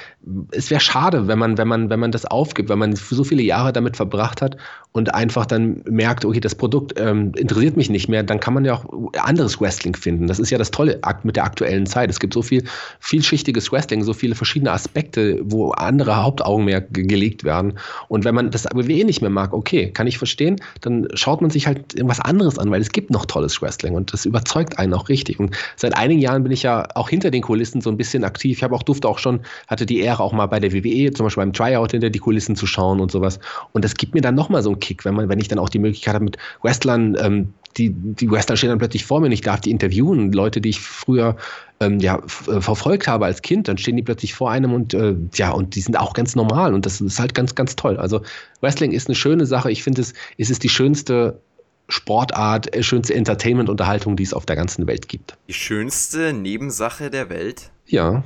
es 0.52 0.70
wäre 0.70 0.82
schade, 0.82 1.28
wenn 1.28 1.40
man, 1.40 1.58
wenn 1.58 1.68
man, 1.68 1.90
wenn 1.90 2.00
man 2.00 2.12
das 2.12 2.26
aufgibt, 2.26 2.70
wenn 2.70 2.80
man 2.80 2.96
so 2.96 3.24
viele 3.24 3.42
Jahre 3.42 3.74
damit 3.74 3.98
verbracht 3.98 4.42
hat 4.42 4.58
und 4.92 5.14
einfach 5.14 5.46
dann 5.46 5.84
merkt, 5.88 6.26
okay, 6.26 6.40
das 6.40 6.56
Produkt 6.56 7.00
ähm, 7.00 7.32
interessiert 7.36 7.78
mich 7.78 7.90
nicht 7.90 8.10
mehr, 8.10 8.24
dann 8.24 8.40
kann 8.40 8.54
man 8.54 8.66
ja 8.66 8.74
auch 8.74 8.86
anderes 9.22 9.62
Wrestling 9.62 9.96
finden. 9.96 10.28
Das 10.28 10.40
ist 10.40 10.50
ja 10.50 10.58
das 10.58 10.72
Tolle 10.72 11.00
mit 11.24 11.36
der 11.36 11.44
aktuellen 11.44 11.86
Zeit. 11.86 12.10
Es 12.10 12.20
gibt 12.20 12.34
so 12.34 12.42
viel 12.42 12.64
vielschichtiges 13.00 13.72
Wrestling, 13.72 14.04
so 14.04 14.14
viele 14.14 14.34
verschiedene 14.34 14.72
Aspekte, 14.72 15.40
wo 15.44 15.72
andere 15.72 16.24
Hauptaugenmerk 16.24 16.88
gelegt 16.92 17.44
werden. 17.44 17.74
Und 18.08 18.26
wenn 18.26 18.34
man 18.34 18.50
das 18.50 18.66
WWE 18.66 19.06
nicht 19.06 19.22
mehr 19.22 19.30
mag, 19.30 19.54
okay, 19.54 19.92
kann 19.92 20.08
ich 20.08 20.18
verstehen, 20.18 20.56
dann 20.82 21.08
schaut 21.14 21.42
man 21.42 21.52
sich 21.52 21.68
halt 21.68 21.94
irgendwas 21.94 22.20
anderes 22.20 22.58
an, 22.58 22.72
weil 22.72 22.82
es 22.82 22.92
gibt 22.92 23.12
noch 23.12 23.26
tolles 23.26 23.62
Wrestling 23.62 23.94
und 23.94 24.12
das 24.12 24.26
überzeugt 24.26 24.80
einen 24.80 24.94
auch 24.96 25.08
richtig. 25.10 25.40
Und 25.40 25.56
seit 25.76 25.96
einigen 25.96 26.20
Jahren 26.20 26.42
bin 26.44 26.52
ich 26.52 26.64
ja 26.64 26.88
auch 26.96 27.10
hinter 27.10 27.30
den 27.30 27.44
Kulissen 27.44 27.82
so 27.82 27.92
ein 27.92 27.98
bisschen 27.98 28.24
aktiv. 28.24 28.58
Ich 28.58 28.64
habe 28.64 28.76
auch 28.76 28.84
durfte 29.00 29.08
auch 29.08 29.20
schon, 29.20 29.42
hatte 29.68 29.86
die 29.86 30.00
Ehre 30.00 30.24
auch 30.24 30.34
mal 30.34 30.48
bei 30.48 30.60
der 30.60 30.74
WWE, 30.74 31.12
zum 31.14 31.26
Beispiel 31.26 31.42
beim 31.42 31.54
Tryout 31.54 31.92
hinter 31.92 32.10
die 32.10 32.20
Kulissen 32.20 32.56
zu 32.56 32.68
schauen 32.68 33.00
und 33.00 33.12
sowas. 33.12 33.40
Und 33.72 33.86
das 33.86 33.96
gibt 33.96 34.14
mir 34.14 34.22
dann 34.22 34.36
nochmal 34.36 34.64
so 34.64 34.70
einen 34.70 34.80
Kick, 34.80 35.06
wenn 35.06 35.16
man, 35.16 35.30
wenn 35.30 35.40
ich 35.40 35.48
dann 35.48 35.60
auch 35.60 35.70
die 35.70 35.80
Möglichkeit 35.80 36.16
habe, 36.16 36.26
mit 36.26 36.38
Wrestlern 36.62 37.18
ähm, 37.20 37.54
die, 37.78 37.92
die 37.92 38.30
Western 38.30 38.58
stehen 38.58 38.70
dann 38.70 38.80
plötzlich 38.80 39.06
vor 39.06 39.20
mir 39.20 39.28
und 39.28 39.32
ich 39.32 39.42
darf 39.42 39.62
die 39.62 39.72
interviewen. 39.72 40.32
Leute, 40.32 40.60
die 40.60 40.70
ich 40.70 40.80
früher 40.80 41.38
ähm, 41.80 42.00
ja, 42.00 42.22
äh, 42.48 42.62
verfolgt 42.62 43.08
habe 43.08 43.26
als 43.26 43.42
Kind, 43.42 43.68
dann 43.68 43.78
stehen 43.78 43.96
die 43.96 44.02
plötzlich 44.02 44.34
vor 44.34 44.52
einem 44.52 44.74
und 44.74 44.94
äh, 44.94 45.16
ja, 45.36 45.52
und 45.52 45.76
die 45.76 45.82
sind 45.82 45.98
auch 45.98 46.14
ganz 46.14 46.36
normal 46.36 46.74
und 46.74 46.86
das 46.86 47.00
ist 47.00 47.20
halt 47.20 47.36
ganz, 47.36 47.56
ganz 47.56 47.76
toll. 47.76 47.98
Also 47.98 48.22
Wrestling 48.62 48.92
ist 48.92 49.08
eine 49.08 49.16
schöne 49.16 49.46
Sache. 49.46 49.72
Ich 49.72 49.84
finde, 49.84 50.02
es, 50.02 50.14
es 50.38 50.50
ist 50.50 50.64
die 50.64 50.70
schönste 50.70 51.40
Sportart, 51.88 52.74
äh, 52.76 52.84
schönste 52.84 53.14
Entertainment-Unterhaltung, 53.16 54.16
die 54.16 54.24
es 54.24 54.34
auf 54.34 54.46
der 54.46 54.56
ganzen 54.56 54.88
Welt 54.88 55.08
gibt. 55.08 55.38
Die 55.48 55.54
schönste 55.54 56.34
Nebensache 56.34 57.10
der 57.10 57.30
Welt? 57.30 57.72
Ja. 57.86 58.24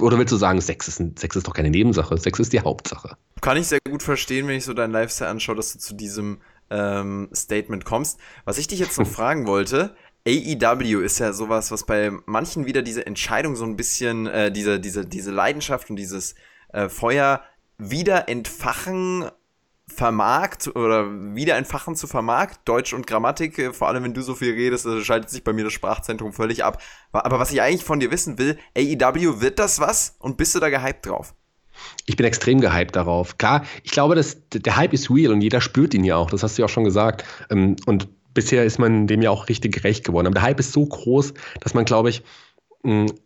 Oder 0.00 0.18
willst 0.18 0.32
du 0.32 0.36
sagen, 0.36 0.60
Sex 0.60 0.88
ist, 0.88 1.18
Sex 1.18 1.36
ist 1.36 1.46
doch 1.46 1.54
keine 1.54 1.70
Nebensache, 1.70 2.16
Sex 2.18 2.38
ist 2.38 2.52
die 2.52 2.60
Hauptsache? 2.60 3.16
Kann 3.40 3.56
ich 3.56 3.68
sehr 3.68 3.80
gut 3.88 4.02
verstehen, 4.02 4.48
wenn 4.48 4.56
ich 4.56 4.64
so 4.64 4.74
dein 4.74 4.90
Lifestyle 4.90 5.30
anschaue, 5.30 5.56
dass 5.56 5.72
du 5.72 5.78
zu 5.78 5.94
diesem 5.94 6.40
ähm, 6.70 7.28
Statement 7.34 7.84
kommst. 7.84 8.18
Was 8.44 8.58
ich 8.58 8.68
dich 8.68 8.78
jetzt 8.78 8.98
noch 8.98 9.06
fragen 9.08 9.46
wollte, 9.46 9.94
AEW 10.26 11.00
ist 11.00 11.18
ja 11.18 11.32
sowas, 11.32 11.70
was 11.70 11.86
bei 11.86 12.12
manchen 12.26 12.66
wieder 12.66 12.82
diese 12.82 13.06
Entscheidung 13.06 13.56
so 13.56 13.64
ein 13.64 13.76
bisschen, 13.76 14.26
äh, 14.26 14.52
diese, 14.52 14.78
diese, 14.78 15.06
diese 15.06 15.30
Leidenschaft 15.30 15.90
und 15.90 15.96
dieses 15.96 16.34
äh, 16.72 16.88
Feuer 16.88 17.42
wieder 17.78 18.28
entfachen 18.28 19.30
vermag 19.90 20.56
oder 20.74 21.10
wieder 21.34 21.56
entfachen 21.56 21.96
zu 21.96 22.06
vermag. 22.06 22.54
Deutsch 22.64 22.92
und 22.92 23.06
Grammatik, 23.06 23.58
äh, 23.58 23.72
vor 23.72 23.88
allem 23.88 24.04
wenn 24.04 24.14
du 24.14 24.22
so 24.22 24.34
viel 24.34 24.54
redest, 24.54 24.86
also 24.86 25.02
schaltet 25.02 25.30
sich 25.30 25.44
bei 25.44 25.52
mir 25.52 25.64
das 25.64 25.72
Sprachzentrum 25.72 26.32
völlig 26.32 26.64
ab. 26.64 26.82
Aber 27.12 27.38
was 27.38 27.52
ich 27.52 27.60
eigentlich 27.60 27.84
von 27.84 28.00
dir 28.00 28.10
wissen 28.10 28.38
will, 28.38 28.58
AEW, 28.76 29.40
wird 29.40 29.58
das 29.58 29.80
was? 29.80 30.16
Und 30.18 30.36
bist 30.36 30.54
du 30.54 30.60
da 30.60 30.70
gehypt 30.70 31.06
drauf? 31.06 31.34
Ich 32.06 32.16
bin 32.16 32.26
extrem 32.26 32.60
gehypt 32.60 32.96
darauf. 32.96 33.38
Klar, 33.38 33.64
ich 33.82 33.90
glaube, 33.90 34.14
dass 34.14 34.36
der 34.50 34.76
Hype 34.76 34.92
ist 34.92 35.10
real 35.10 35.32
und 35.32 35.40
jeder 35.40 35.60
spürt 35.60 35.94
ihn 35.94 36.04
ja 36.04 36.16
auch. 36.16 36.30
Das 36.30 36.42
hast 36.42 36.58
du 36.58 36.62
ja 36.62 36.66
auch 36.66 36.70
schon 36.70 36.84
gesagt. 36.84 37.24
Ähm, 37.50 37.76
und 37.86 38.08
bisher 38.34 38.64
ist 38.64 38.78
man 38.78 39.06
dem 39.06 39.22
ja 39.22 39.30
auch 39.30 39.48
richtig 39.48 39.72
gerecht 39.74 40.04
geworden. 40.04 40.26
Aber 40.26 40.34
der 40.34 40.42
Hype 40.42 40.60
ist 40.60 40.72
so 40.72 40.84
groß, 40.84 41.34
dass 41.60 41.74
man, 41.74 41.84
glaube 41.84 42.10
ich, 42.10 42.22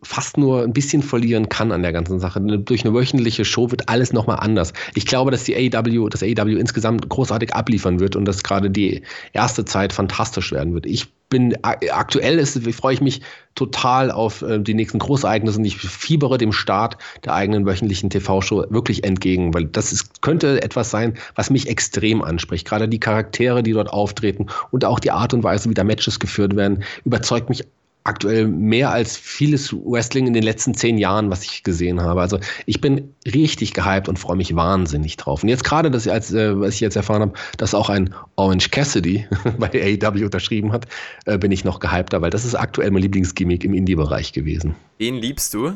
fast 0.03 0.37
nur 0.37 0.63
ein 0.63 0.73
bisschen 0.73 1.01
verlieren 1.01 1.47
kann 1.47 1.71
an 1.71 1.81
der 1.81 1.93
ganzen 1.93 2.19
Sache. 2.19 2.41
Durch 2.41 2.83
eine 2.83 2.93
wöchentliche 2.93 3.45
Show 3.45 3.71
wird 3.71 3.87
alles 3.87 4.11
nochmal 4.11 4.39
anders. 4.41 4.73
Ich 4.95 5.05
glaube, 5.05 5.31
dass 5.31 5.45
die 5.45 5.55
AEW, 5.55 6.09
das 6.09 6.23
AEW 6.23 6.57
insgesamt 6.57 7.07
großartig 7.07 7.53
abliefern 7.53 8.01
wird 8.01 8.17
und 8.17 8.25
dass 8.25 8.43
gerade 8.43 8.69
die 8.69 9.03
erste 9.31 9.63
Zeit 9.63 9.93
fantastisch 9.93 10.51
werden 10.51 10.73
wird. 10.73 10.85
Ich 10.85 11.07
bin 11.29 11.55
aktuell 11.63 12.37
ist, 12.37 12.61
freue 12.75 12.93
ich 12.93 13.01
mich 13.01 13.21
total 13.55 14.11
auf 14.11 14.41
äh, 14.41 14.59
die 14.59 14.73
nächsten 14.73 14.99
Großereignisse 14.99 15.57
und 15.57 15.65
ich 15.65 15.77
fiebere 15.77 16.37
dem 16.37 16.51
Start 16.51 16.97
der 17.23 17.33
eigenen 17.33 17.65
wöchentlichen 17.65 18.09
TV-Show 18.09 18.65
wirklich 18.69 19.03
entgegen, 19.03 19.53
weil 19.53 19.65
das 19.65 19.91
ist, 19.91 20.21
könnte 20.21 20.61
etwas 20.61 20.91
sein, 20.91 21.15
was 21.33 21.49
mich 21.49 21.67
extrem 21.67 22.21
anspricht. 22.21 22.67
Gerade 22.67 22.87
die 22.87 22.99
Charaktere, 22.99 23.63
die 23.63 23.71
dort 23.71 23.89
auftreten 23.89 24.47
und 24.71 24.85
auch 24.85 24.99
die 24.99 25.11
Art 25.11 25.33
und 25.33 25.43
Weise, 25.43 25.69
wie 25.69 25.73
da 25.73 25.83
Matches 25.83 26.19
geführt 26.19 26.55
werden, 26.55 26.83
überzeugt 27.05 27.49
mich 27.49 27.63
aktuell 28.05 28.47
mehr 28.47 28.91
als 28.91 29.17
vieles 29.17 29.73
Wrestling 29.73 30.27
in 30.27 30.33
den 30.33 30.43
letzten 30.43 30.75
zehn 30.75 30.97
Jahren, 30.97 31.31
was 31.31 31.43
ich 31.43 31.63
gesehen 31.63 32.01
habe. 32.01 32.21
Also 32.21 32.39
ich 32.65 32.79
bin 32.79 33.15
richtig 33.25 33.73
gehypt 33.73 34.07
und 34.07 34.19
freue 34.19 34.37
mich 34.37 34.55
wahnsinnig 34.55 35.17
drauf. 35.17 35.43
Und 35.43 35.49
jetzt 35.49 35.63
gerade, 35.63 35.89
dass 35.89 36.05
ich, 36.05 36.11
als, 36.11 36.31
äh, 36.31 36.57
was 36.59 36.75
ich 36.75 36.79
jetzt 36.81 36.95
erfahren 36.95 37.21
habe, 37.21 37.33
dass 37.57 37.73
auch 37.73 37.89
ein 37.89 38.13
Orange 38.35 38.69
Cassidy 38.69 39.27
bei 39.57 39.69
AEW 39.69 40.23
unterschrieben 40.23 40.71
hat, 40.71 40.87
äh, 41.25 41.37
bin 41.39 41.51
ich 41.51 41.65
noch 41.65 41.79
gehypter, 41.79 42.21
weil 42.21 42.29
das 42.29 42.45
ist 42.45 42.55
aktuell 42.55 42.91
mein 42.91 43.01
Lieblingsgimmick 43.01 43.63
im 43.63 43.73
Indie-Bereich 43.73 44.33
gewesen. 44.33 44.75
Wen 44.99 45.15
liebst 45.15 45.53
du? 45.55 45.73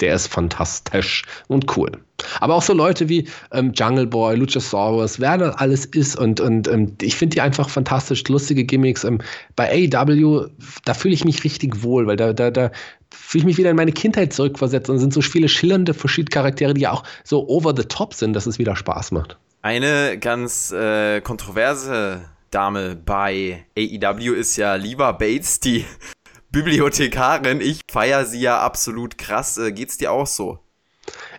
Der 0.00 0.14
ist 0.14 0.28
fantastisch 0.28 1.24
und 1.48 1.76
cool. 1.76 1.92
Aber 2.40 2.54
auch 2.54 2.62
so 2.62 2.72
Leute 2.72 3.08
wie 3.08 3.28
ähm, 3.52 3.72
Jungle 3.74 4.06
Boy, 4.06 4.36
Luchasaurus, 4.36 5.20
wer 5.20 5.38
das 5.38 5.56
alles 5.56 5.84
ist 5.86 6.16
und, 6.16 6.40
und 6.40 6.68
ähm, 6.68 6.96
ich 7.00 7.14
finde 7.14 7.34
die 7.34 7.40
einfach 7.40 7.68
fantastisch, 7.68 8.24
lustige 8.28 8.64
Gimmicks. 8.64 9.04
Ähm, 9.04 9.20
bei 9.54 9.70
AEW, 9.70 10.46
da 10.84 10.94
fühle 10.94 11.14
ich 11.14 11.24
mich 11.24 11.44
richtig 11.44 11.82
wohl, 11.82 12.06
weil 12.06 12.16
da, 12.16 12.32
da, 12.32 12.50
da 12.50 12.70
fühle 13.12 13.42
ich 13.42 13.46
mich 13.46 13.58
wieder 13.58 13.70
in 13.70 13.76
meine 13.76 13.92
Kindheit 13.92 14.32
zurückversetzt 14.32 14.90
und 14.90 14.98
sind 14.98 15.12
so 15.12 15.20
viele 15.20 15.48
schillernde 15.48 15.94
verschiedene 15.94 16.30
Charaktere, 16.30 16.74
die 16.74 16.82
ja 16.82 16.92
auch 16.92 17.04
so 17.24 17.46
over 17.48 17.74
the 17.76 17.84
top 17.84 18.14
sind, 18.14 18.32
dass 18.32 18.46
es 18.46 18.58
wieder 18.58 18.76
Spaß 18.76 19.12
macht. 19.12 19.36
Eine 19.62 20.18
ganz 20.18 20.70
äh, 20.70 21.20
kontroverse 21.20 22.24
Dame 22.50 22.96
bei 22.96 23.66
AEW 23.76 24.32
ist 24.32 24.56
ja 24.56 24.76
Liva 24.76 25.12
Bates, 25.12 25.60
die 25.60 25.84
Bibliothekarin. 26.50 27.60
Ich 27.60 27.82
feiere 27.90 28.24
sie 28.24 28.40
ja 28.40 28.60
absolut 28.60 29.18
krass. 29.18 29.58
Äh, 29.58 29.72
geht's 29.72 29.98
dir 29.98 30.12
auch 30.12 30.26
so? 30.26 30.58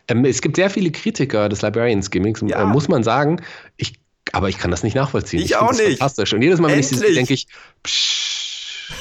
Ähm, 0.08 0.26
es 0.26 0.41
gibt 0.41 0.56
sehr 0.56 0.70
viele 0.70 0.91
Kritiker 0.91 1.50
des 1.50 1.62
Librarians-Gimmicks, 1.62 2.41
ja. 2.48 2.63
äh, 2.63 2.65
muss 2.65 2.88
man 2.88 3.04
sagen. 3.04 3.41
Ich, 3.76 3.93
aber 4.32 4.50
ich 4.50 4.58
kann 4.58 4.72
das 4.72 4.84
nicht 4.84 4.96
nachvollziehen. 4.96 5.39
Ich, 5.39 5.48
ich 5.48 5.56
auch 5.58 5.72
nicht. 5.72 6.00
Fantastisch. 6.00 6.34
Und 6.34 6.41
jedes 6.41 6.60
Mal, 6.60 6.67
wenn 6.67 6.80
Endlich. 6.80 6.91
ich 6.91 6.98
sie 6.98 7.06
sehe, 7.06 7.13
denke 7.13 7.34
ich, 7.34 7.48
psch, 7.84 8.91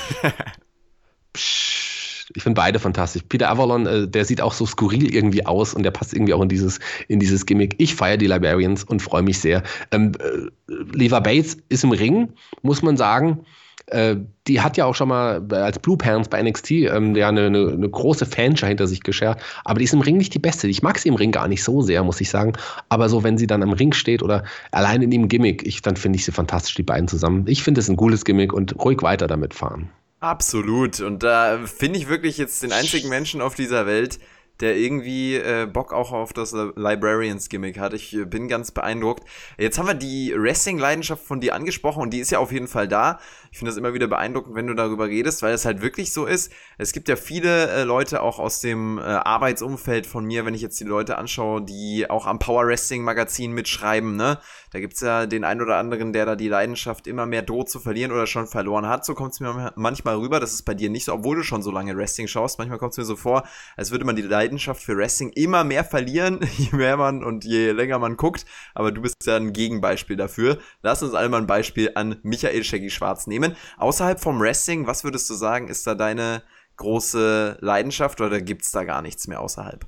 psch. 1.33 2.27
ich 2.35 2.43
finde 2.43 2.61
beide 2.61 2.79
fantastisch. 2.79 3.23
Peter 3.29 3.51
Avalon, 3.51 3.87
äh, 3.87 4.09
der 4.09 4.25
sieht 4.25 4.41
auch 4.41 4.53
so 4.53 4.67
skurril 4.67 5.15
irgendwie 5.15 5.47
aus 5.47 5.75
und 5.75 5.83
der 5.83 5.91
passt 5.91 6.13
irgendwie 6.13 6.35
auch 6.35 6.43
in 6.43 6.49
dieses, 6.49 6.81
in 7.09 7.21
dieses 7.21 7.47
Gimmick. 7.47 7.75
Ich 7.79 7.95
feiere 7.95 8.17
die 8.17 8.27
Librarians 8.27 8.85
und 8.85 9.01
freue 9.01 9.23
mich 9.23 9.39
sehr. 9.39 9.63
Ähm, 9.93 10.13
äh, 10.19 10.73
Leva 10.93 11.21
Bates 11.21 11.59
ist 11.69 11.85
im 11.85 11.93
Ring, 11.93 12.33
muss 12.63 12.83
man 12.83 12.97
sagen 12.97 13.45
äh, 13.87 14.17
die 14.47 14.61
hat 14.61 14.77
ja 14.77 14.85
auch 14.85 14.95
schon 14.95 15.09
mal 15.09 15.47
als 15.53 15.79
Blue 15.79 15.97
Pants 15.97 16.29
bei 16.29 16.43
NXT 16.43 16.71
ähm, 16.73 17.15
ja 17.15 17.29
eine, 17.29 17.47
eine, 17.47 17.69
eine, 17.73 17.89
große 17.89 18.27
Fanschar 18.27 18.69
hinter 18.69 18.87
sich 18.87 19.03
geschert. 19.03 19.41
Aber 19.65 19.79
die 19.79 19.85
ist 19.85 19.95
im 19.95 20.01
Ring 20.01 20.17
nicht 20.17 20.35
die 20.35 20.39
beste. 20.39 20.67
Ich 20.69 20.83
mag 20.83 20.99
sie 20.99 21.09
im 21.09 21.15
Ring 21.15 21.33
gar 21.33 21.49
nicht 21.49 21.63
so 21.63 21.83
sehr, 21.83 22.03
muss 22.03 22.21
ich 22.21 22.31
sagen. 22.31 22.53
Aber 22.89 23.09
so, 23.09 23.23
wenn 23.23 23.39
sie 23.39 23.47
dann 23.47 23.63
am 23.63 23.73
Ring 23.73 23.93
steht 23.93 24.23
oder 24.23 24.45
allein 24.73 25.03
in 25.03 25.13
ihrem 25.13 25.29
Gimmick, 25.29 25.67
ich, 25.67 25.83
dann 25.83 25.97
finde 25.97 26.19
ich 26.19 26.25
sie 26.25 26.33
fantastisch, 26.33 26.75
die 26.75 26.83
beiden 26.83 27.09
zusammen. 27.09 27.45
Ich 27.47 27.63
finde 27.63 27.81
es 27.81 27.89
ein 27.89 27.97
cooles 27.97 28.25
Gimmick 28.25 28.53
und 28.53 28.77
ruhig 28.85 29.03
weiter 29.03 29.27
damit 29.27 29.55
fahren. 29.55 29.91
Absolut. 30.21 31.01
Und 31.01 31.23
da 31.23 31.59
finde 31.65 31.99
ich 31.99 32.09
wirklich 32.09 32.39
jetzt 32.39 32.63
den 32.63 32.73
einzigen 32.73 33.09
Menschen 33.09 33.41
auf 33.41 33.55
dieser 33.55 33.87
Welt, 33.87 34.19
der 34.61 34.77
irgendwie 34.77 35.35
äh, 35.35 35.67
Bock 35.71 35.93
auch 35.93 36.13
auf 36.13 36.33
das 36.33 36.53
Librarians-Gimmick 36.53 37.79
hat. 37.79 37.93
Ich 37.93 38.17
äh, 38.17 38.25
bin 38.25 38.49
ganz 38.49 38.71
beeindruckt. 38.71 39.25
Jetzt 39.59 39.79
haben 39.79 39.87
wir 39.87 39.95
die 39.95 40.35
Wrestling-Leidenschaft 40.37 41.23
von 41.23 41.41
dir 41.41 41.55
angesprochen 41.55 42.03
und 42.03 42.11
die 42.11 42.21
ist 42.21 42.31
ja 42.31 42.39
auf 42.39 42.53
jeden 42.53 42.69
Fall 42.69 42.89
da. 42.89 43.21
Ich 43.57 43.59
finde 43.61 43.71
das 43.71 43.79
immer 43.79 43.95
wieder 43.95 44.07
beeindruckend, 44.07 44.55
wenn 44.55 44.67
du 44.67 44.75
darüber 44.75 45.07
redest, 45.07 45.41
weil 45.41 45.55
es 45.55 45.65
halt 45.65 45.81
wirklich 45.81 46.13
so 46.13 46.27
ist. 46.27 46.53
Es 46.77 46.93
gibt 46.93 47.09
ja 47.09 47.17
viele 47.17 47.71
äh, 47.71 47.85
Leute 47.85 48.21
auch 48.21 48.39
aus 48.39 48.61
dem 48.61 48.99
äh, 48.99 49.01
Arbeitsumfeld 49.01 50.07
von 50.07 50.27
mir, 50.27 50.45
wenn 50.45 50.53
ich 50.53 50.61
jetzt 50.61 50.79
die 50.79 50.85
Leute 50.85 51.17
anschaue, 51.17 51.63
die 51.63 52.05
auch 52.11 52.27
am 52.27 52.39
Power 52.39 52.67
Wrestling 52.67 53.03
Magazin 53.03 53.53
mitschreiben, 53.53 54.15
ne? 54.15 54.39
Da 54.77 54.81
gibt's 54.81 55.01
ja 55.01 55.25
den 55.25 55.45
einen 55.45 55.63
oder 55.63 55.79
anderen, 55.79 56.13
der 56.13 56.27
da 56.27 56.37
die 56.37 56.49
Leidenschaft 56.49 57.07
immer 57.07 57.25
mehr 57.25 57.41
droht 57.41 57.71
zu 57.71 57.81
verlieren 57.81 58.13
oder 58.13 58.27
schon 58.27 58.47
verloren 58.47 58.87
hat. 58.87 59.07
So 59.07 59.15
kommt 59.15 59.33
es 59.33 59.41
mir 59.41 59.73
manchmal 59.75 60.17
rüber. 60.17 60.39
Das 60.39 60.53
ist 60.53 60.65
bei 60.65 60.75
dir 60.75 60.91
nicht 60.91 61.07
so, 61.07 61.15
obwohl 61.15 61.37
du 61.37 61.43
schon 61.43 61.63
so 61.63 61.71
lange 61.71 61.97
Wrestling 61.97 62.27
schaust. 62.27 62.59
Manchmal 62.59 62.77
kommt 62.77 62.93
es 62.93 62.99
mir 62.99 63.05
so 63.05 63.17
vor, 63.17 63.49
als 63.79 63.91
würde 63.91 64.05
man 64.05 64.17
die 64.17 64.23
Leidenschaft 64.23 64.83
für 64.83 64.95
Wrestling 64.99 65.31
immer 65.31 65.65
mehr 65.65 65.83
verlieren, 65.83 66.41
je 66.59 66.77
mehr 66.77 66.99
man 66.99 67.25
und 67.25 67.47
je 67.47 67.71
länger 67.71 67.99
man 67.99 68.19
guckt. 68.19 68.45
Aber 68.75 68.93
du 68.93 69.01
bist 69.01 69.25
ja 69.25 69.37
ein 69.37 69.55
Gegenbeispiel 69.55 70.17
dafür. 70.17 70.59
Lass 70.83 71.03
uns 71.03 71.15
einmal 71.15 71.41
ein 71.41 71.47
Beispiel 71.47 71.93
an 71.95 72.17
Michael 72.23 72.63
Shaggy 72.63 72.91
Schwarz 72.91 73.27
nehmen. 73.27 73.46
Außerhalb 73.77 74.21
vom 74.21 74.41
Wrestling, 74.41 74.87
was 74.87 75.05
würdest 75.05 75.29
du 75.31 75.35
sagen, 75.35 75.69
ist 75.69 75.87
da 75.87 75.95
deine 75.95 76.43
große 76.77 77.59
Leidenschaft 77.61 78.21
oder 78.21 78.41
gibt's 78.41 78.73
da 78.73 78.85
gar 78.85 79.03
nichts 79.03 79.29
mehr 79.29 79.41
außerhalb? 79.41 79.87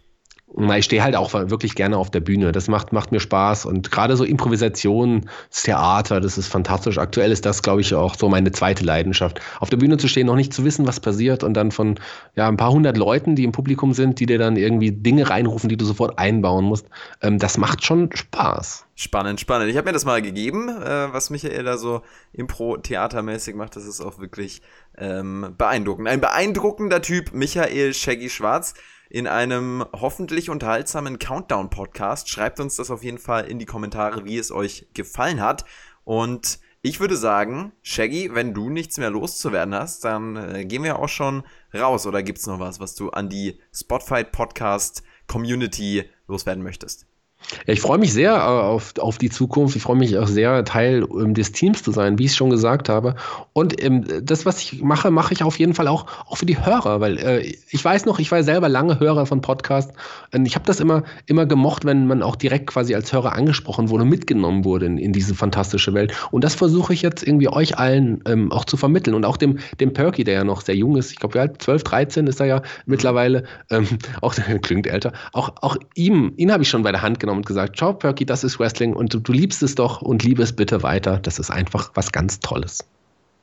Ich 0.57 0.87
stehe 0.87 1.03
halt 1.03 1.15
auch 1.15 1.35
wirklich 1.35 1.75
gerne 1.75 1.99
auf 1.99 2.11
der 2.11 2.21
Bühne. 2.21 2.53
Das 2.53 2.69
macht, 2.69 2.93
macht 2.93 3.13
mir 3.13 3.21
Spaß. 3.21 3.67
Und 3.67 3.91
gerade 3.93 4.17
so 4.17 4.25
Improvisation, 4.25 5.29
das 5.51 5.63
Theater, 5.63 6.21
das 6.21 6.39
ist 6.39 6.49
fantastisch. 6.49 6.99
Aktuell 6.99 7.31
ist 7.31 7.45
das, 7.45 7.63
glaube 7.63 7.83
ich, 7.83 7.95
auch 7.95 8.15
so 8.15 8.29
meine 8.29 8.51
zweite 8.51 8.83
Leidenschaft. 8.83 9.41
Auf 9.61 9.69
der 9.69 9.77
Bühne 9.77 9.99
zu 9.99 10.09
stehen, 10.09 10.27
noch 10.27 10.37
nicht 10.37 10.55
zu 10.55 10.65
wissen, 10.65 10.87
was 10.87 11.01
passiert 11.01 11.45
und 11.45 11.55
dann 11.55 11.71
von 11.71 12.01
ja, 12.35 12.49
ein 12.49 12.57
paar 12.57 12.73
hundert 12.73 12.97
Leuten, 12.97 13.37
die 13.37 13.45
im 13.45 13.53
Publikum 13.53 13.93
sind, 13.93 14.21
die 14.21 14.27
dir 14.27 14.39
dann 14.39 14.57
irgendwie 14.57 14.91
Dinge 14.91 15.29
reinrufen, 15.29 15.69
die 15.69 15.77
du 15.77 15.85
sofort 15.85 16.19
einbauen 16.19 16.65
musst. 16.65 16.87
Ähm, 17.21 17.39
das 17.39 17.59
macht 17.59 17.85
schon 17.85 18.11
Spaß. 18.13 18.87
Spannend, 18.95 19.41
spannend. 19.41 19.71
Ich 19.71 19.77
habe 19.77 19.87
mir 19.87 19.93
das 19.93 20.07
mal 20.07 20.23
gegeben, 20.23 20.71
äh, 20.71 21.13
was 21.13 21.31
Michael 21.31 21.63
da 21.63 21.77
so 21.77 22.03
Impro-Theatermäßig 22.33 23.55
macht. 23.55 23.77
Das 23.77 23.87
ist 23.87 24.01
auch 24.01 24.19
wirklich 24.19 24.63
ähm, 24.97 25.55
beeindruckend. 25.57 26.09
Ein 26.09 26.21
beeindruckender 26.21 27.03
Typ, 27.03 27.33
Michael 27.33 27.93
Shaggy 27.93 28.31
Schwarz 28.31 28.75
in 29.11 29.27
einem 29.27 29.85
hoffentlich 29.93 30.51
unterhaltsamen 30.51 31.19
Countdown-Podcast. 31.19 32.29
Schreibt 32.29 32.61
uns 32.61 32.77
das 32.77 32.91
auf 32.91 33.03
jeden 33.03 33.19
Fall 33.19 33.47
in 33.47 33.59
die 33.59 33.67
Kommentare, 33.67 34.25
wie 34.25 34.39
es 34.39 34.53
euch 34.53 34.89
gefallen 34.95 35.41
hat. 35.41 35.65
Und 36.05 36.61
ich 36.81 37.01
würde 37.01 37.17
sagen, 37.17 37.73
Shaggy, 37.83 38.35
wenn 38.35 38.55
du 38.55 38.71
nichts 38.71 38.99
mehr 38.99 39.11
loszuwerden 39.11 39.75
hast, 39.75 40.05
dann 40.05 40.37
äh, 40.37 40.65
gehen 40.65 40.85
wir 40.85 41.01
auch 41.01 41.09
schon 41.09 41.43
raus. 41.75 42.07
Oder 42.07 42.23
gibt 42.23 42.39
es 42.39 42.47
noch 42.47 42.61
was, 42.61 42.79
was 42.79 42.95
du 42.95 43.11
an 43.11 43.29
die 43.29 43.61
Spotfight 43.75 44.31
Podcast 44.31 45.03
Community 45.27 46.09
loswerden 46.29 46.63
möchtest? 46.63 47.08
Ja, 47.67 47.73
ich 47.73 47.81
freue 47.81 47.99
mich 47.99 48.13
sehr 48.13 48.35
äh, 48.35 48.39
auf, 48.39 48.95
auf 48.99 49.19
die 49.19 49.31
Zukunft. 49.31 49.77
Ich 49.77 49.83
freue 49.83 49.97
mich 49.97 50.19
auch 50.19 50.27
sehr, 50.27 50.65
Teil 50.65 51.07
ähm, 51.19 51.35
des 51.35 51.53
Teams 51.53 51.83
zu 51.83 51.93
sein, 51.93 52.19
wie 52.19 52.25
ich 52.25 52.33
es 52.33 52.37
schon 52.37 52.51
gesagt 52.51 52.89
habe. 52.89 53.15
Und 53.53 53.83
ähm, 53.83 54.05
das, 54.23 54.45
was 54.45 54.61
ich 54.61 54.83
mache, 54.83 55.11
mache 55.11 55.33
ich 55.33 55.43
auf 55.43 55.59
jeden 55.59 55.75
Fall 55.75 55.89
auch, 55.89 56.07
auch 56.27 56.37
für 56.37 56.47
die 56.47 56.65
Hörer, 56.65 57.01
weil 57.01 57.19
äh, 57.19 57.55
ich 57.71 57.85
weiß 57.85 58.05
noch, 58.05 58.19
ich 58.19 58.31
war 58.31 58.43
selber 58.43 58.69
lange 58.69 59.01
Hörer 59.01 59.27
von 59.27 59.41
Podcasts. 59.41 59.93
Ich 60.45 60.55
habe 60.55 60.67
das 60.67 60.81
immer, 60.81 61.05
immer 61.27 61.47
gemocht, 61.47 61.85
wenn 61.85 62.07
man 62.07 62.23
auch 62.23 62.37
direkt 62.37 62.67
quasi 62.67 62.95
als 62.95 63.13
Hörer 63.13 63.33
angesprochen 63.33 63.89
wurde, 63.89 64.05
mitgenommen 64.05 64.65
wurde 64.65 64.87
in, 64.87 64.99
in 64.99 65.13
diese 65.13 65.35
fantastische 65.35 65.95
Welt. 65.95 66.13
Und 66.31 66.45
das 66.45 66.55
versuche 66.55 66.93
ich 66.93 67.03
jetzt 67.03 67.27
irgendwie 67.27 67.49
euch 67.49 67.79
allen 67.79 68.23
ähm, 68.27 68.53
auch 68.53 68.65
zu 68.65 68.77
vermitteln. 68.77 69.15
Und 69.15 69.25
auch 69.25 69.37
dem, 69.37 69.59
dem 69.81 69.93
Perky, 69.93 70.25
der 70.25 70.35
ja 70.35 70.45
noch 70.45 70.61
sehr 70.61 70.77
jung 70.77 70.97
ist, 70.97 71.13
ich 71.13 71.19
glaube, 71.19 71.39
ja, 71.39 71.53
12, 71.53 71.85
13 71.85 72.27
ist 72.27 72.41
er 72.41 72.47
ja 72.47 72.63
mittlerweile, 72.87 73.45
ähm, 73.71 73.87
auch 74.21 74.35
klingt 74.63 74.87
älter, 74.87 75.13
auch, 75.33 75.55
auch 75.63 75.77
ihm, 75.95 76.33
ihn 76.37 76.53
habe 76.53 76.63
ich 76.63 76.69
schon 76.69 76.83
bei 76.83 76.93
der 76.93 77.03
Hand 77.03 77.21
genommen 77.21 77.38
und 77.39 77.47
gesagt, 77.47 77.77
ciao 77.77 77.95
Perky, 77.95 78.27
das 78.27 78.45
ist 78.45 78.61
Wrestling 78.61 78.95
und 78.95 79.15
du, 79.15 79.21
du 79.21 79.33
liebst 79.33 79.63
es 79.63 79.75
doch 79.75 80.03
und 80.03 80.23
liebe 80.23 80.43
es 80.43 80.53
bitte 80.53 80.83
weiter. 80.83 81.19
Das 81.19 81.39
ist 81.39 81.51
einfach 81.51 81.91
was 81.95 82.13
ganz 82.13 82.41
Tolles. 82.41 82.85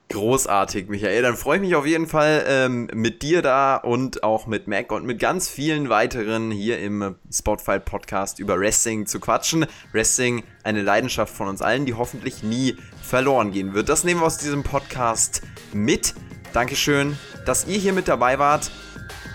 Großartig, 0.10 0.88
Michael. 0.88 1.24
Dann 1.24 1.36
freue 1.36 1.58
ich 1.58 1.62
mich 1.64 1.76
auf 1.76 1.88
jeden 1.88 2.06
Fall 2.06 2.46
ähm, 2.48 2.88
mit 2.94 3.24
dir 3.24 3.42
da 3.42 3.76
und 3.76 4.24
auch 4.24 4.46
mit 4.46 4.68
Mac 4.68 4.92
und 4.92 5.06
mit 5.06 5.20
ganz 5.20 5.50
vielen 5.50 5.90
weiteren 5.90 6.52
hier 6.52 6.80
im 6.80 7.16
Spotify 7.32 7.80
Podcast 7.80 8.38
über 8.38 8.60
Wrestling 8.60 9.08
zu 9.08 9.20
quatschen. 9.20 9.66
Wrestling, 9.94 10.44
eine 10.64 10.84
Leidenschaft 10.84 11.34
von 11.34 11.48
uns 11.48 11.64
allen, 11.64 11.88
die 11.88 11.96
hoffentlich 11.96 12.44
nie 12.44 12.76
verloren 13.02 13.52
gehen 13.52 13.74
wird. 13.74 13.90
Das 13.90 14.04
nehmen 14.04 14.22
wir 14.22 14.28
aus 14.28 14.38
diesem 14.38 14.62
Podcast 14.62 15.42
mit. 15.74 16.14
Dankeschön, 16.54 17.18
dass 17.46 17.66
ihr 17.66 17.80
hier 17.80 17.94
mit 17.94 18.08
dabei 18.08 18.38
wart. 18.38 18.70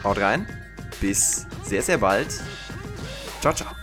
Haut 0.05 0.19
rein. 0.19 0.47
Bis 1.01 1.47
sehr, 1.65 1.83
sehr 1.83 1.99
bald. 1.99 2.29
Ciao, 3.41 3.53
ciao. 3.53 3.80